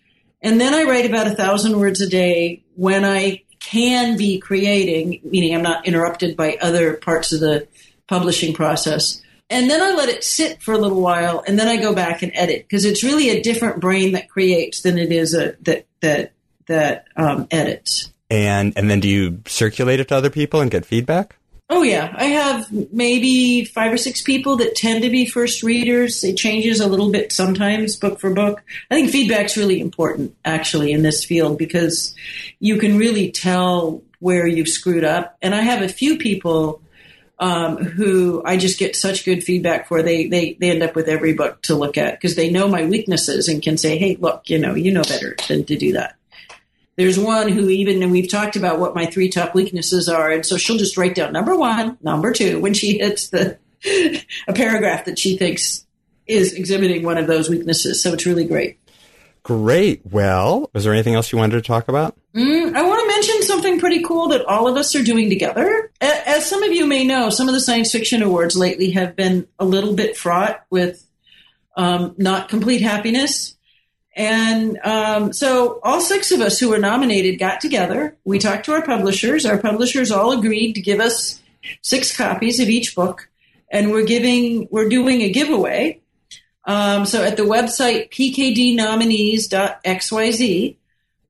And 0.45 0.61
then 0.61 0.75
I 0.75 0.83
write 0.83 1.07
about 1.07 1.25
a 1.25 1.31
thousand 1.31 1.79
words 1.79 2.01
a 2.01 2.07
day 2.07 2.63
when 2.75 3.03
I 3.03 3.41
can 3.59 4.15
be 4.15 4.37
creating, 4.37 5.21
meaning 5.23 5.55
I'm 5.55 5.63
not 5.63 5.87
interrupted 5.87 6.37
by 6.37 6.59
other 6.61 6.97
parts 6.97 7.33
of 7.33 7.39
the 7.39 7.67
publishing 8.07 8.53
process. 8.53 9.23
And 9.49 9.71
then 9.71 9.81
I 9.81 9.95
let 9.95 10.07
it 10.07 10.23
sit 10.23 10.61
for 10.61 10.75
a 10.75 10.77
little 10.77 11.01
while, 11.01 11.43
and 11.47 11.57
then 11.57 11.67
I 11.67 11.77
go 11.77 11.95
back 11.95 12.21
and 12.21 12.31
edit 12.35 12.67
because 12.69 12.85
it's 12.85 13.03
really 13.03 13.31
a 13.31 13.41
different 13.41 13.79
brain 13.79 14.11
that 14.11 14.29
creates 14.29 14.83
than 14.83 14.99
it 14.99 15.11
is 15.11 15.33
a 15.33 15.55
that 15.61 15.87
that 16.01 16.33
that 16.67 17.07
um, 17.15 17.47
edits. 17.49 18.11
And 18.29 18.71
and 18.75 18.87
then 18.87 18.99
do 18.99 19.09
you 19.09 19.41
circulate 19.47 19.99
it 19.99 20.09
to 20.09 20.15
other 20.15 20.29
people 20.29 20.61
and 20.61 20.69
get 20.69 20.85
feedback? 20.85 21.37
Oh 21.67 21.81
yeah, 21.81 22.13
I 22.15 22.25
have 22.25 22.71
maybe 22.93 23.65
five 23.65 23.91
or 23.91 23.97
six 23.97 24.21
people 24.21 24.57
that 24.57 24.75
tend 24.75 25.03
to 25.03 25.09
be 25.09 25.25
first 25.25 25.63
readers. 25.63 26.23
It 26.23 26.37
changes 26.37 26.79
a 26.79 26.87
little 26.87 27.11
bit 27.11 27.31
sometimes, 27.31 27.95
book 27.95 28.19
for 28.19 28.31
book. 28.31 28.63
I 28.91 28.95
think 28.95 29.09
feedback's 29.09 29.57
really 29.57 29.81
important 29.81 30.35
actually 30.45 30.91
in 30.91 31.01
this 31.01 31.25
field 31.25 31.57
because 31.57 32.13
you 32.59 32.77
can 32.77 32.99
really 32.99 33.31
tell 33.31 34.03
where 34.19 34.45
you've 34.45 34.69
screwed 34.69 35.03
up. 35.03 35.37
And 35.41 35.55
I 35.55 35.61
have 35.61 35.81
a 35.81 35.89
few 35.89 36.19
people 36.19 36.83
um, 37.39 37.77
who 37.77 38.43
I 38.45 38.57
just 38.57 38.77
get 38.77 38.95
such 38.95 39.25
good 39.25 39.43
feedback 39.43 39.87
for. 39.87 40.03
They 40.03 40.27
they 40.27 40.53
they 40.59 40.69
end 40.69 40.83
up 40.83 40.95
with 40.95 41.07
every 41.07 41.33
book 41.33 41.63
to 41.63 41.75
look 41.75 41.97
at 41.97 42.13
because 42.13 42.35
they 42.35 42.51
know 42.51 42.67
my 42.67 42.85
weaknesses 42.85 43.47
and 43.47 43.61
can 43.61 43.77
say, 43.77 43.97
"Hey, 43.97 44.17
look, 44.19 44.49
you 44.49 44.59
know, 44.59 44.75
you 44.75 44.91
know 44.91 45.03
better 45.03 45.35
than 45.47 45.65
to 45.65 45.75
do 45.75 45.93
that." 45.93 46.15
There's 46.97 47.19
one 47.19 47.49
who 47.49 47.69
even 47.69 48.01
and 48.01 48.11
we've 48.11 48.29
talked 48.29 48.55
about 48.55 48.79
what 48.79 48.95
my 48.95 49.05
three 49.05 49.29
top 49.29 49.53
weaknesses 49.53 50.07
are, 50.07 50.31
and 50.31 50.45
so 50.45 50.57
she'll 50.57 50.77
just 50.77 50.97
write 50.97 51.15
down 51.15 51.33
number 51.33 51.55
one, 51.55 51.97
number 52.01 52.31
two 52.31 52.59
when 52.61 52.73
she 52.73 52.97
hits 52.99 53.29
the 53.29 53.57
a 54.47 54.53
paragraph 54.53 55.05
that 55.05 55.19
she 55.19 55.37
thinks 55.37 55.85
is 56.27 56.53
exhibiting 56.53 57.03
one 57.03 57.17
of 57.17 57.27
those 57.27 57.49
weaknesses. 57.49 58.01
So 58.01 58.13
it's 58.13 58.25
really 58.25 58.45
great. 58.45 58.79
Great. 59.43 60.01
Well, 60.09 60.71
is 60.73 60.83
there 60.83 60.93
anything 60.93 61.13
else 61.13 61.31
you 61.31 61.37
wanted 61.37 61.57
to 61.57 61.61
talk 61.61 61.87
about? 61.87 62.17
Mm, 62.33 62.75
I 62.75 62.81
want 62.81 62.99
to 63.01 63.07
mention 63.07 63.43
something 63.43 63.79
pretty 63.79 64.01
cool 64.01 64.29
that 64.29 64.43
all 64.45 64.67
of 64.67 64.75
us 64.75 64.95
are 64.95 65.03
doing 65.03 65.29
together. 65.29 65.91
As 66.01 66.49
some 66.49 66.63
of 66.63 66.73
you 66.73 66.87
may 66.87 67.05
know, 67.05 67.29
some 67.29 67.47
of 67.47 67.53
the 67.53 67.59
science 67.59 67.91
fiction 67.91 68.23
awards 68.23 68.57
lately 68.57 68.89
have 68.91 69.15
been 69.15 69.47
a 69.59 69.65
little 69.65 69.93
bit 69.93 70.17
fraught 70.17 70.65
with 70.71 71.07
um, 71.77 72.15
not 72.17 72.49
complete 72.49 72.81
happiness. 72.81 73.54
And 74.15 74.79
um, 74.83 75.33
so 75.33 75.79
all 75.83 75.99
six 75.99 76.31
of 76.31 76.39
us 76.39 76.57
who 76.57 76.69
were 76.69 76.77
nominated 76.77 77.37
got 77.37 77.59
together. 77.59 78.15
We 78.23 78.39
talked 78.39 78.63
to 78.65 78.71
our 78.71 78.81
publishers. 78.81 79.45
Our 79.45 79.57
publishers 79.57 80.09
all 80.09 80.31
agreed 80.31 80.71
to 80.73 80.81
give 80.81 81.01
us 81.01 81.41
six 81.81 82.15
copies 82.15 82.61
of 82.61 82.69
each 82.69 82.95
book. 82.95 83.27
And 83.69 83.91
we're 83.91 84.05
giving, 84.05 84.69
we're 84.71 84.87
doing 84.87 85.21
a 85.21 85.31
giveaway. 85.31 85.99
Um, 86.63 87.05
so 87.05 87.23
at 87.23 87.35
the 87.35 87.43
website 87.43 88.09
pkdnominees.xyz, 88.11 90.75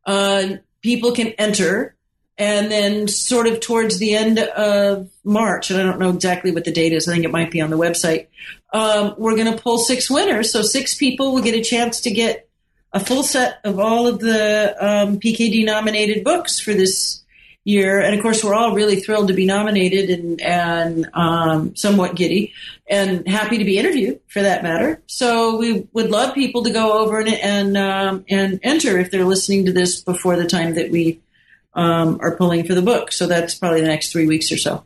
uh, 0.06 0.48
people 0.82 1.12
can 1.12 1.30
enter. 1.30 1.96
And 2.38 2.70
then, 2.70 3.08
sort 3.08 3.48
of 3.48 3.62
towards 3.62 3.98
the 3.98 4.14
end 4.14 4.40
of 4.40 5.10
March, 5.24 5.72
and 5.72 5.80
I 5.80 5.84
don't 5.84 6.00
know 6.00 6.10
exactly 6.10 6.52
what 6.52 6.66
the 6.66 6.72
date 6.74 6.92
is, 6.92 7.08
I 7.08 7.14
think 7.14 7.24
it 7.24 7.32
might 7.32 7.50
be 7.50 7.62
on 7.62 7.70
the 7.70 7.78
website, 7.78 8.28
um, 8.74 9.16
we're 9.18 9.38
going 9.38 9.54
to 9.54 9.58
pull 9.58 9.78
six 9.78 10.10
winners. 10.10 10.52
So, 10.52 10.62
six 10.62 10.96
people 10.96 11.34
will 11.34 11.42
get 11.42 11.56
a 11.56 11.64
chance 11.64 12.02
to 12.02 12.12
get 12.12 12.46
a 12.96 13.00
full 13.00 13.24
set 13.24 13.60
of 13.66 13.78
all 13.78 14.08
of 14.08 14.20
the 14.20 14.76
um, 14.80 15.20
PKD 15.20 15.66
nominated 15.66 16.24
books 16.24 16.60
for 16.60 16.74
this 16.74 17.22
year. 17.66 18.00
And 18.00 18.16
of 18.16 18.22
course, 18.22 18.42
we're 18.42 18.56
all 18.56 18.74
really 18.74 19.02
thrilled 19.02 19.28
to 19.28 19.34
be 19.34 19.46
nominated 19.46 20.10
and, 20.10 20.42
and 20.42 21.10
um, 21.14 21.76
somewhat 21.76 22.16
giddy 22.16 22.54
and 22.90 23.28
happy 23.28 23.58
to 23.58 23.66
be 23.66 23.78
interviewed 23.78 24.22
for 24.28 24.42
that 24.42 24.64
matter. 24.64 25.02
So 25.08 25.58
we 25.58 25.88
would 25.92 26.10
love 26.10 26.34
people 26.34 26.64
to 26.64 26.72
go 26.72 27.00
over 27.00 27.20
and 27.20 27.28
and, 27.28 27.78
um, 27.78 28.26
and 28.30 28.62
enter 28.64 28.98
if 28.98 29.12
they're 29.12 29.26
listening 29.26 29.66
to 29.66 29.74
this 29.74 30.00
before 30.00 30.38
the 30.38 30.48
time 30.48 30.76
that 30.76 30.90
we 30.90 31.20
um, 31.74 32.20
are 32.22 32.38
pulling 32.38 32.66
for 32.66 32.76
the 32.76 32.82
book. 32.82 33.12
So 33.12 33.28
that's 33.28 33.56
probably 33.56 33.82
the 33.82 33.88
next 33.88 34.14
three 34.14 34.26
weeks 34.26 34.54
or 34.54 34.58
so. 34.58 34.86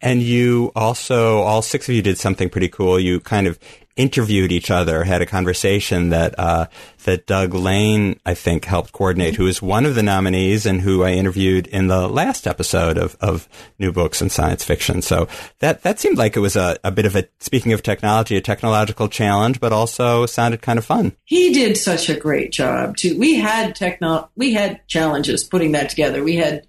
And 0.00 0.22
you 0.22 0.72
also, 0.74 1.40
all 1.40 1.60
six 1.60 1.90
of 1.90 1.94
you 1.94 2.00
did 2.00 2.16
something 2.16 2.48
pretty 2.48 2.68
cool. 2.68 2.98
You 2.98 3.20
kind 3.20 3.46
of 3.46 3.58
interviewed 3.96 4.52
each 4.52 4.70
other, 4.70 5.04
had 5.04 5.22
a 5.22 5.26
conversation 5.26 6.10
that 6.10 6.38
uh, 6.38 6.66
that 7.04 7.26
Doug 7.26 7.54
Lain, 7.54 8.18
I 8.24 8.34
think, 8.34 8.64
helped 8.64 8.92
coordinate, 8.92 9.36
who 9.36 9.46
is 9.46 9.60
one 9.60 9.86
of 9.86 9.94
the 9.94 10.02
nominees 10.02 10.66
and 10.66 10.80
who 10.80 11.02
I 11.02 11.10
interviewed 11.12 11.66
in 11.66 11.88
the 11.88 12.08
last 12.08 12.46
episode 12.46 12.98
of, 12.98 13.16
of 13.20 13.48
New 13.78 13.92
Books 13.92 14.20
and 14.20 14.30
Science 14.30 14.64
Fiction. 14.64 15.02
So 15.02 15.28
that 15.58 15.82
that 15.82 15.98
seemed 15.98 16.18
like 16.18 16.36
it 16.36 16.40
was 16.40 16.56
a, 16.56 16.78
a 16.84 16.90
bit 16.90 17.06
of 17.06 17.16
a 17.16 17.28
speaking 17.40 17.72
of 17.72 17.82
technology, 17.82 18.36
a 18.36 18.40
technological 18.40 19.08
challenge, 19.08 19.60
but 19.60 19.72
also 19.72 20.26
sounded 20.26 20.62
kind 20.62 20.78
of 20.78 20.84
fun. 20.84 21.16
He 21.24 21.52
did 21.52 21.76
such 21.76 22.08
a 22.08 22.18
great 22.18 22.52
job 22.52 22.96
too. 22.96 23.18
We 23.18 23.36
had 23.36 23.74
techno 23.74 24.30
we 24.36 24.52
had 24.52 24.86
challenges 24.86 25.44
putting 25.44 25.72
that 25.72 25.90
together. 25.90 26.22
We 26.22 26.36
had 26.36 26.66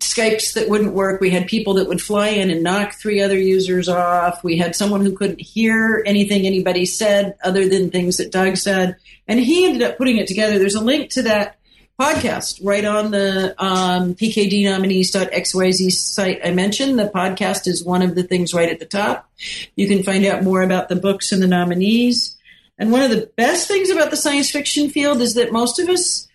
Skypes 0.00 0.54
that 0.54 0.68
wouldn't 0.68 0.94
work. 0.94 1.20
We 1.20 1.30
had 1.30 1.46
people 1.46 1.74
that 1.74 1.86
would 1.86 2.00
fly 2.00 2.28
in 2.28 2.50
and 2.50 2.62
knock 2.62 2.94
three 2.94 3.20
other 3.20 3.38
users 3.38 3.88
off. 3.88 4.42
We 4.42 4.56
had 4.56 4.74
someone 4.74 5.02
who 5.02 5.16
couldn't 5.16 5.40
hear 5.40 6.02
anything 6.06 6.46
anybody 6.46 6.86
said 6.86 7.36
other 7.44 7.68
than 7.68 7.90
things 7.90 8.16
that 8.16 8.32
Doug 8.32 8.56
said. 8.56 8.96
And 9.28 9.38
he 9.38 9.66
ended 9.66 9.82
up 9.82 9.98
putting 9.98 10.16
it 10.16 10.26
together. 10.26 10.58
There's 10.58 10.74
a 10.74 10.82
link 10.82 11.10
to 11.10 11.22
that 11.22 11.58
podcast 12.00 12.60
right 12.64 12.84
on 12.84 13.10
the 13.10 13.54
um, 13.62 14.14
pkdnominees.xyz 14.14 15.92
site 15.92 16.40
I 16.42 16.50
mentioned. 16.50 16.98
The 16.98 17.10
podcast 17.14 17.66
is 17.66 17.84
one 17.84 18.00
of 18.00 18.14
the 18.14 18.22
things 18.22 18.54
right 18.54 18.70
at 18.70 18.78
the 18.78 18.86
top. 18.86 19.30
You 19.76 19.86
can 19.86 20.02
find 20.02 20.24
out 20.24 20.42
more 20.42 20.62
about 20.62 20.88
the 20.88 20.96
books 20.96 21.30
and 21.30 21.42
the 21.42 21.46
nominees. 21.46 22.38
And 22.78 22.90
one 22.90 23.02
of 23.02 23.10
the 23.10 23.30
best 23.36 23.68
things 23.68 23.90
about 23.90 24.10
the 24.10 24.16
science 24.16 24.50
fiction 24.50 24.88
field 24.88 25.20
is 25.20 25.34
that 25.34 25.52
most 25.52 25.78
of 25.78 25.90
us 25.90 26.26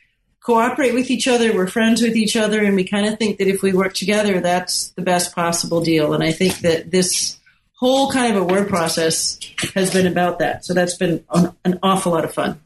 cooperate 0.45 0.93
with 0.93 1.09
each 1.09 1.27
other. 1.27 1.55
We're 1.55 1.67
friends 1.67 2.01
with 2.01 2.15
each 2.15 2.35
other, 2.35 2.63
and 2.63 2.75
we 2.75 2.83
kind 2.83 3.07
of 3.07 3.17
think 3.17 3.39
that 3.39 3.47
if 3.47 3.63
we 3.63 3.73
work 3.73 3.93
together, 3.93 4.39
that's 4.39 4.89
the 4.89 5.01
best 5.01 5.33
possible 5.33 5.81
deal. 5.81 6.13
And 6.13 6.23
I 6.23 6.31
think 6.31 6.59
that 6.59 6.91
this 6.91 7.39
whole 7.73 8.11
kind 8.11 8.35
of 8.35 8.43
award 8.43 8.69
process 8.69 9.39
has 9.73 9.91
been 9.91 10.05
about 10.05 10.39
that. 10.39 10.63
So 10.63 10.73
that's 10.73 10.95
been 10.95 11.25
an 11.65 11.79
awful 11.81 12.11
lot 12.11 12.23
of 12.23 12.33
fun. 12.33 12.61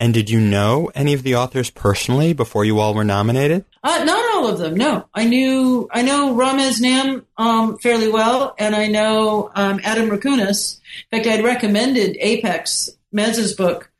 And 0.00 0.14
did 0.14 0.30
you 0.30 0.40
know 0.40 0.90
any 0.94 1.12
of 1.12 1.22
the 1.22 1.36
authors 1.36 1.70
personally 1.70 2.32
before 2.32 2.64
you 2.64 2.78
all 2.78 2.94
were 2.94 3.04
nominated? 3.04 3.64
Uh, 3.82 4.02
not 4.04 4.34
all 4.34 4.48
of 4.48 4.58
them. 4.58 4.74
No, 4.74 5.08
I 5.14 5.24
knew 5.24 5.88
I 5.92 6.02
know 6.02 6.34
Ramez 6.34 6.80
Naam 6.80 7.24
um, 7.36 7.78
fairly 7.78 8.08
well, 8.08 8.54
and 8.58 8.74
I 8.74 8.86
know 8.86 9.50
um, 9.54 9.80
Adam 9.82 10.08
Rakunas. 10.08 10.80
In 11.10 11.18
fact, 11.18 11.28
I'd 11.28 11.44
recommended 11.44 12.16
Apex 12.20 12.90
Mez's 13.12 13.54
book 13.54 13.90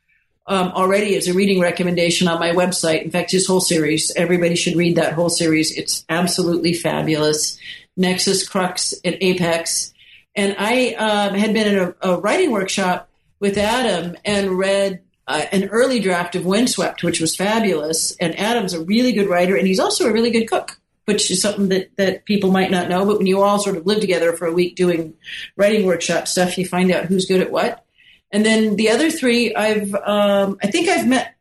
um, 0.47 0.69
already 0.69 1.15
as 1.15 1.27
a 1.27 1.33
reading 1.33 1.59
recommendation 1.59 2.27
on 2.27 2.39
my 2.39 2.51
website. 2.51 3.03
In 3.03 3.11
fact, 3.11 3.31
his 3.31 3.47
whole 3.47 3.61
series, 3.61 4.11
everybody 4.15 4.55
should 4.55 4.75
read 4.75 4.97
that 4.97 5.13
whole 5.13 5.29
series. 5.29 5.75
It's 5.75 6.05
absolutely 6.09 6.73
fabulous. 6.73 7.57
Nexus, 7.97 8.47
Crux, 8.47 8.93
and 9.03 9.17
Apex. 9.21 9.93
And 10.35 10.55
I 10.59 10.93
um, 10.95 11.35
had 11.35 11.53
been 11.53 11.67
in 11.67 11.79
a, 11.79 11.95
a, 12.01 12.19
writing 12.19 12.51
workshop 12.51 13.09
with 13.39 13.57
Adam 13.57 14.17
and 14.25 14.57
read 14.57 15.01
uh, 15.27 15.45
an 15.51 15.69
early 15.69 15.99
draft 15.99 16.35
of 16.35 16.45
Windswept, 16.45 17.03
which 17.03 17.21
was 17.21 17.35
fabulous. 17.35 18.15
And 18.17 18.37
Adam's 18.37 18.73
a 18.73 18.83
really 18.83 19.13
good 19.13 19.29
writer, 19.29 19.55
and 19.55 19.65
he's 19.65 19.79
also 19.79 20.07
a 20.07 20.13
really 20.13 20.31
good 20.31 20.45
cook, 20.45 20.79
which 21.05 21.31
is 21.31 21.41
something 21.41 21.69
that, 21.69 21.95
that 21.95 22.25
people 22.25 22.51
might 22.51 22.69
not 22.69 22.89
know. 22.89 23.05
But 23.05 23.17
when 23.17 23.27
you 23.27 23.41
all 23.41 23.59
sort 23.59 23.77
of 23.77 23.85
live 23.85 24.01
together 24.01 24.33
for 24.33 24.45
a 24.45 24.53
week 24.53 24.75
doing 24.75 25.13
writing 25.55 25.85
workshop 25.85 26.27
stuff, 26.27 26.57
you 26.57 26.65
find 26.65 26.91
out 26.91 27.05
who's 27.05 27.25
good 27.25 27.41
at 27.41 27.51
what. 27.51 27.84
And 28.31 28.45
then 28.45 28.75
the 28.75 28.89
other 28.89 29.11
three, 29.11 29.55
I've 29.55 29.93
um, 29.95 30.57
I 30.61 30.67
think 30.67 30.89
I've 30.89 31.07
met 31.07 31.35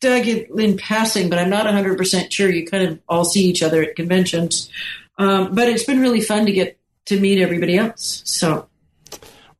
Doug 0.00 0.26
in 0.26 0.76
passing, 0.76 1.28
but 1.28 1.38
I'm 1.38 1.50
not 1.50 1.64
100 1.64 1.96
percent 1.96 2.32
sure. 2.32 2.50
You 2.50 2.66
kind 2.66 2.84
of 2.88 3.00
all 3.08 3.24
see 3.24 3.44
each 3.44 3.62
other 3.62 3.82
at 3.82 3.96
conventions, 3.96 4.70
um, 5.18 5.54
but 5.54 5.68
it's 5.68 5.84
been 5.84 6.00
really 6.00 6.20
fun 6.20 6.46
to 6.46 6.52
get 6.52 6.78
to 7.06 7.18
meet 7.18 7.40
everybody 7.40 7.76
else. 7.76 8.22
So. 8.24 8.68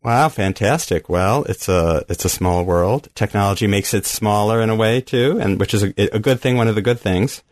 Wow, 0.02 0.28
fantastic! 0.28 1.08
Well, 1.08 1.42
it's 1.44 1.68
a 1.68 2.04
it's 2.08 2.24
a 2.24 2.28
small 2.28 2.64
world. 2.64 3.08
Technology 3.16 3.66
makes 3.66 3.92
it 3.92 4.06
smaller 4.06 4.62
in 4.62 4.70
a 4.70 4.76
way 4.76 5.00
too, 5.00 5.38
and 5.40 5.58
which 5.58 5.74
is 5.74 5.82
a, 5.82 5.92
a 6.14 6.20
good 6.20 6.40
thing. 6.40 6.56
One 6.56 6.68
of 6.68 6.76
the 6.76 6.82
good 6.82 7.00
things. 7.00 7.42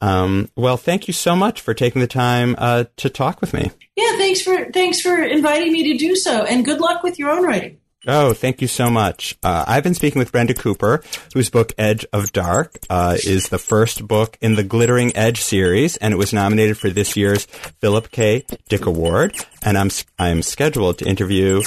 Um, 0.00 0.50
well, 0.56 0.76
thank 0.76 1.08
you 1.08 1.14
so 1.14 1.34
much 1.34 1.60
for 1.60 1.74
taking 1.74 2.00
the 2.00 2.08
time 2.08 2.54
uh, 2.58 2.84
to 2.96 3.08
talk 3.08 3.40
with 3.40 3.52
me. 3.52 3.70
Yeah, 3.96 4.16
thanks 4.16 4.42
for 4.42 4.70
thanks 4.72 5.00
for 5.00 5.22
inviting 5.22 5.72
me 5.72 5.92
to 5.92 5.98
do 5.98 6.16
so, 6.16 6.44
and 6.44 6.64
good 6.64 6.80
luck 6.80 7.02
with 7.02 7.18
your 7.18 7.30
own 7.30 7.44
writing. 7.44 7.78
Oh, 8.10 8.32
thank 8.32 8.62
you 8.62 8.68
so 8.68 8.88
much. 8.88 9.36
Uh, 9.42 9.66
I've 9.68 9.82
been 9.82 9.92
speaking 9.92 10.18
with 10.18 10.32
Brenda 10.32 10.54
Cooper, 10.54 11.02
whose 11.34 11.50
book 11.50 11.74
Edge 11.76 12.06
of 12.10 12.32
Dark 12.32 12.78
uh, 12.88 13.18
is 13.22 13.50
the 13.50 13.58
first 13.58 14.08
book 14.08 14.38
in 14.40 14.54
the 14.54 14.62
Glittering 14.62 15.14
Edge 15.14 15.42
series, 15.42 15.98
and 15.98 16.14
it 16.14 16.16
was 16.16 16.32
nominated 16.32 16.78
for 16.78 16.88
this 16.88 17.18
year's 17.18 17.44
Philip 17.80 18.10
K. 18.10 18.46
Dick 18.70 18.86
Award. 18.86 19.36
And 19.62 19.76
I'm 19.76 19.90
I'm 20.18 20.42
scheduled 20.42 20.98
to 20.98 21.06
interview 21.06 21.62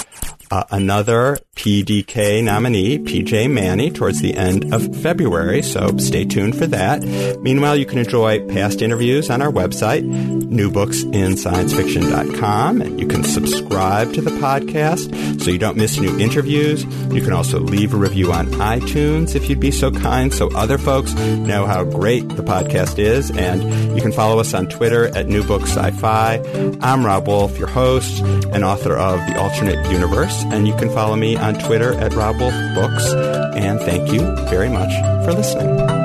uh, 0.52 0.64
another 0.70 1.38
PDK 1.56 2.44
nominee, 2.44 2.98
PJ 2.98 3.50
Manney, 3.50 3.90
towards 3.90 4.20
the 4.20 4.34
end 4.34 4.74
of 4.74 4.94
February. 5.00 5.62
So 5.62 5.96
stay 5.96 6.26
tuned 6.26 6.58
for 6.58 6.66
that. 6.66 7.02
Meanwhile, 7.40 7.76
you 7.76 7.86
can 7.86 7.96
enjoy 7.98 8.46
past 8.48 8.82
interviews 8.82 9.30
on 9.30 9.40
our 9.40 9.50
website, 9.50 10.04
newbooksinsciencefiction.com. 10.04 12.82
And 12.82 13.00
you 13.00 13.06
can 13.06 13.24
subscribe 13.24 14.12
to 14.12 14.20
the 14.20 14.32
podcast 14.32 15.42
so 15.42 15.50
you 15.50 15.56
don't 15.58 15.78
miss 15.78 15.98
new 15.98 16.18
interviews. 16.18 16.84
You 17.10 17.22
can 17.22 17.32
also 17.32 17.58
leave 17.58 17.94
a 17.94 17.96
review 17.96 18.30
on 18.32 18.48
iTunes 18.48 19.34
if 19.34 19.48
you'd 19.48 19.60
be 19.60 19.70
so 19.70 19.90
kind 19.90 20.34
so 20.34 20.54
other 20.54 20.76
folks 20.76 21.14
know 21.14 21.64
how 21.64 21.84
great 21.84 22.28
the 22.28 22.42
podcast 22.42 22.98
is. 22.98 23.30
And 23.30 23.96
you 23.96 24.02
can 24.02 24.12
follow 24.12 24.38
us 24.38 24.52
on 24.52 24.68
Twitter 24.68 25.06
at 25.16 25.28
New 25.28 25.42
Sci-Fi. 25.42 26.42
I'm 26.82 27.06
Rob 27.06 27.26
Wolf, 27.26 27.58
your 27.58 27.68
host 27.82 28.22
and 28.54 28.62
author 28.64 28.96
of 28.96 29.18
The 29.26 29.36
Alternate 29.40 29.90
Universe. 29.90 30.44
And 30.52 30.68
you 30.68 30.76
can 30.76 30.88
follow 30.90 31.16
me 31.16 31.34
on 31.34 31.54
Twitter 31.54 31.94
at 31.94 32.14
Rob 32.14 32.38
Wolf 32.38 32.54
Books. 32.76 33.12
And 33.56 33.80
thank 33.80 34.12
you 34.12 34.20
very 34.46 34.68
much 34.68 34.92
for 35.24 35.32
listening. 35.32 36.01